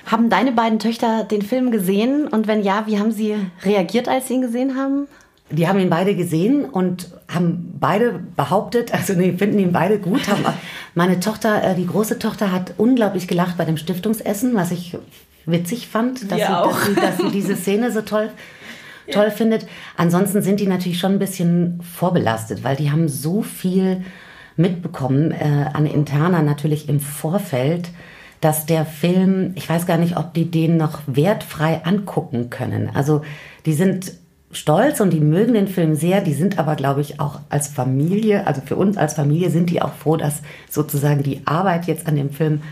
[0.07, 2.29] Haben deine beiden Töchter den Film gesehen?
[2.29, 5.09] Und wenn ja, wie haben sie reagiert, als sie ihn gesehen haben?
[5.51, 10.29] Die haben ihn beide gesehen und haben beide behauptet, also nee, finden ihn beide gut.
[10.29, 10.45] Haben,
[10.95, 14.97] meine Tochter, äh, die große Tochter, hat unglaublich gelacht bei dem Stiftungsessen, was ich
[15.45, 18.31] witzig fand, dass, sie, dass sie, dass, sie, diese Szene so toll,
[19.13, 19.31] toll ja.
[19.31, 19.67] findet.
[19.97, 24.03] Ansonsten sind die natürlich schon ein bisschen vorbelastet, weil die haben so viel
[24.57, 27.91] mitbekommen äh, an Interna natürlich im Vorfeld
[28.41, 32.91] dass der Film, ich weiß gar nicht, ob die den noch wertfrei angucken können.
[32.95, 33.23] Also
[33.65, 34.13] die sind
[34.53, 38.47] stolz und die mögen den Film sehr, die sind aber, glaube ich, auch als Familie,
[38.47, 42.17] also für uns als Familie sind die auch froh, dass sozusagen die Arbeit jetzt an
[42.17, 42.63] dem Film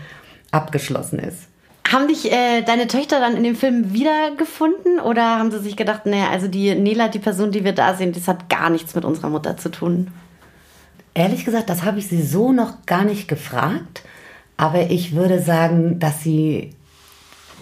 [0.51, 1.47] abgeschlossen ist.
[1.91, 6.05] Haben dich äh, deine Töchter dann in dem Film wiedergefunden oder haben sie sich gedacht,
[6.05, 9.05] naja, also die Nela, die Person, die wir da sehen, das hat gar nichts mit
[9.05, 10.07] unserer Mutter zu tun?
[11.13, 14.01] Ehrlich gesagt, das habe ich sie so noch gar nicht gefragt.
[14.57, 16.71] Aber ich würde sagen, dass sie,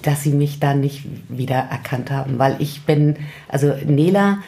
[0.04, 4.40] dass sie mich da nicht wieder erkannt haben, weil ich bin, also Nela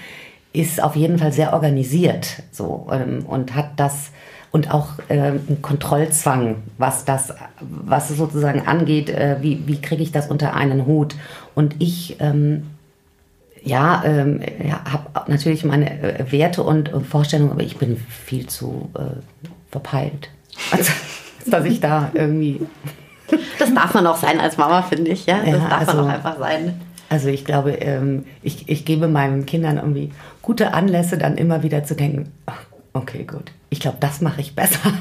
[0.53, 4.11] ist auf jeden Fall sehr organisiert so ähm, und hat das
[4.55, 10.13] und auch äh, einen Kontrollzwang, was das, was sozusagen angeht, äh, wie, wie kriege ich
[10.13, 11.17] das unter einen Hut.
[11.55, 12.63] Und ich, ähm,
[13.65, 18.47] ja, ähm, ja habe natürlich meine äh, Werte und äh, Vorstellungen, aber ich bin viel
[18.47, 19.19] zu äh,
[19.71, 20.29] verpeilt.
[20.71, 20.93] Also,
[21.47, 22.61] dass ich da irgendwie.
[23.59, 25.39] Das darf man auch sein als Mama, finde ich, ja.
[25.39, 26.81] Das Ja, darf man also- auch einfach sein.
[27.09, 30.11] Also ich glaube, ähm, ich, ich gebe meinen Kindern irgendwie
[30.41, 32.61] gute Anlässe, dann immer wieder zu denken, ach,
[32.93, 34.79] okay, gut, ich glaube, das mache ich besser.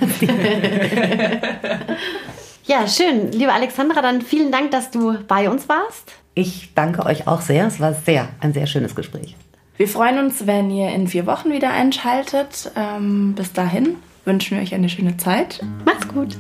[2.67, 3.31] Ja, schön.
[3.33, 6.13] Liebe Alexandra, dann vielen Dank, dass du bei uns warst.
[6.35, 7.67] Ich danke euch auch sehr.
[7.67, 9.37] Es war sehr, ein sehr schönes Gespräch.
[9.77, 12.71] Wir freuen uns, wenn ihr in vier Wochen wieder einschaltet.
[12.75, 15.61] Ähm, bis dahin wünschen wir euch eine schöne Zeit.
[15.85, 16.39] Macht's gut.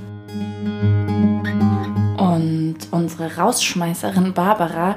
[2.33, 4.97] Und unsere Rausschmeißerin Barbara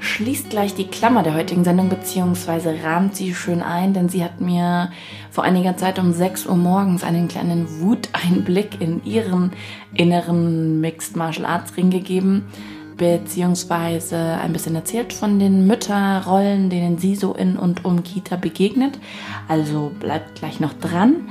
[0.00, 4.40] schließt gleich die Klammer der heutigen Sendung beziehungsweise rahmt sie schön ein, denn sie hat
[4.40, 4.90] mir
[5.30, 9.52] vor einiger Zeit um 6 Uhr morgens einen kleinen Wuteinblick in ihren
[9.94, 12.44] inneren Mixed Martial Arts Ring gegeben,
[12.96, 18.98] beziehungsweise ein bisschen erzählt von den Mütterrollen, denen sie so in und um Kita begegnet.
[19.48, 21.28] Also bleibt gleich noch dran.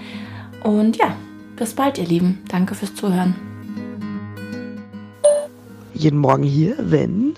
[0.63, 1.15] Und ja,
[1.55, 2.39] bis bald, ihr Lieben.
[2.47, 3.46] Danke fürs Zuhören.
[5.97, 7.33] Jeden Morgen hier, wenn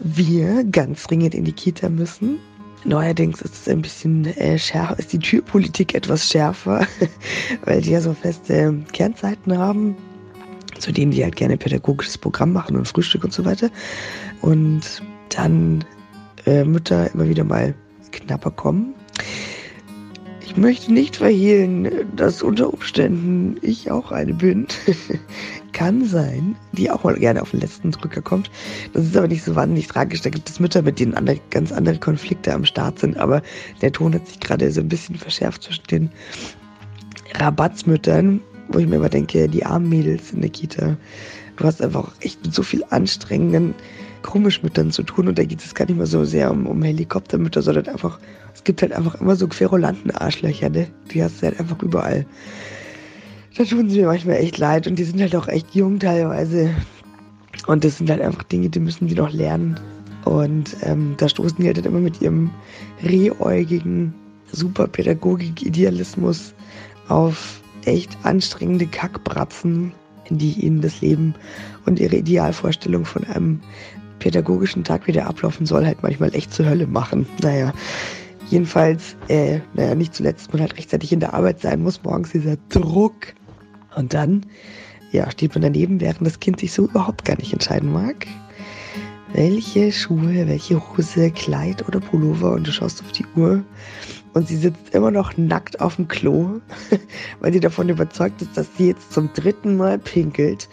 [0.00, 2.38] wir ganz dringend in die Kita müssen.
[2.84, 6.86] Neuerdings ist es ein bisschen äh, schärfer, ist die Türpolitik etwas schärfer,
[7.64, 9.96] weil die ja so feste Kernzeiten haben,
[10.78, 13.70] zu denen die halt gerne pädagogisches Programm machen und Frühstück und so weiter.
[14.42, 15.84] Und dann
[16.44, 17.74] äh, Mütter immer wieder mal
[18.12, 18.94] knapper kommen.
[20.44, 24.66] Ich möchte nicht verhehlen, dass unter Umständen ich auch eine bin.
[25.76, 28.50] Kann sein, die auch mal gerne auf den letzten Drücker kommt.
[28.94, 30.22] Das ist aber nicht so wahnsinnig tragisch.
[30.22, 33.18] Da gibt es Mütter, mit denen andere, ganz andere Konflikte am Start sind.
[33.18, 33.42] Aber
[33.82, 36.10] der Ton hat sich gerade so ein bisschen verschärft zwischen den
[37.34, 40.96] Rabattsmüttern, wo ich mir immer denke, die armen Mädels in der Kita.
[41.58, 43.74] Du hast einfach echt mit so viel anstrengenden
[44.22, 45.28] Komischmüttern zu tun.
[45.28, 48.18] Und da geht es gar nicht mehr so sehr um, um Helikoptermütter, sondern einfach,
[48.54, 50.86] es gibt halt einfach immer so querulanten Arschlöcher, ne?
[51.12, 52.24] Die hast du halt einfach überall.
[53.56, 56.74] Da tun sie mir manchmal echt leid und die sind halt auch echt jung teilweise.
[57.66, 59.80] Und das sind halt einfach Dinge, die müssen die noch lernen.
[60.26, 62.50] Und ähm, da stoßen die halt dann immer mit ihrem
[63.02, 64.12] rehäugigen
[64.52, 66.52] Superpädagogik-Idealismus
[67.08, 69.92] auf echt anstrengende Kackbratzen,
[70.28, 71.34] die ihnen das Leben
[71.86, 73.60] und ihre Idealvorstellung von einem
[74.18, 77.26] pädagogischen Tag, wie der ablaufen soll, halt manchmal echt zur Hölle machen.
[77.42, 77.72] Naja,
[78.50, 82.56] jedenfalls, äh, naja, nicht zuletzt, man halt rechtzeitig in der Arbeit sein muss, morgens dieser
[82.68, 83.34] Druck.
[83.96, 84.46] Und dann,
[85.10, 88.26] ja, steht man daneben, während das Kind sich so überhaupt gar nicht entscheiden mag.
[89.32, 93.64] Welche Schuhe, welche Hose, Kleid oder Pullover und du schaust auf die Uhr
[94.34, 96.60] und sie sitzt immer noch nackt auf dem Klo,
[97.40, 100.68] weil sie davon überzeugt ist, dass sie jetzt zum dritten Mal pinkelt.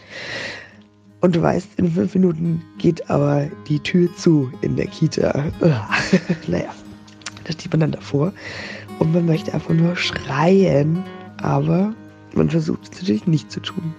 [1.21, 5.45] Und du weißt, in fünf Minuten geht aber die Tür zu in der Kita.
[6.47, 6.73] naja,
[7.45, 8.33] da steht man dann davor
[8.99, 11.01] und man möchte einfach nur schreien,
[11.37, 11.95] aber
[12.35, 13.93] man versucht es natürlich nicht zu tun.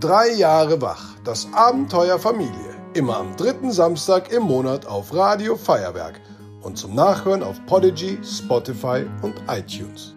[0.00, 1.16] Drei Jahre wach.
[1.24, 2.74] Das Abenteuer Familie.
[2.94, 6.20] Immer am dritten Samstag im Monat auf Radio Feuerwerk
[6.62, 10.16] und zum Nachhören auf Podigy, Spotify und iTunes.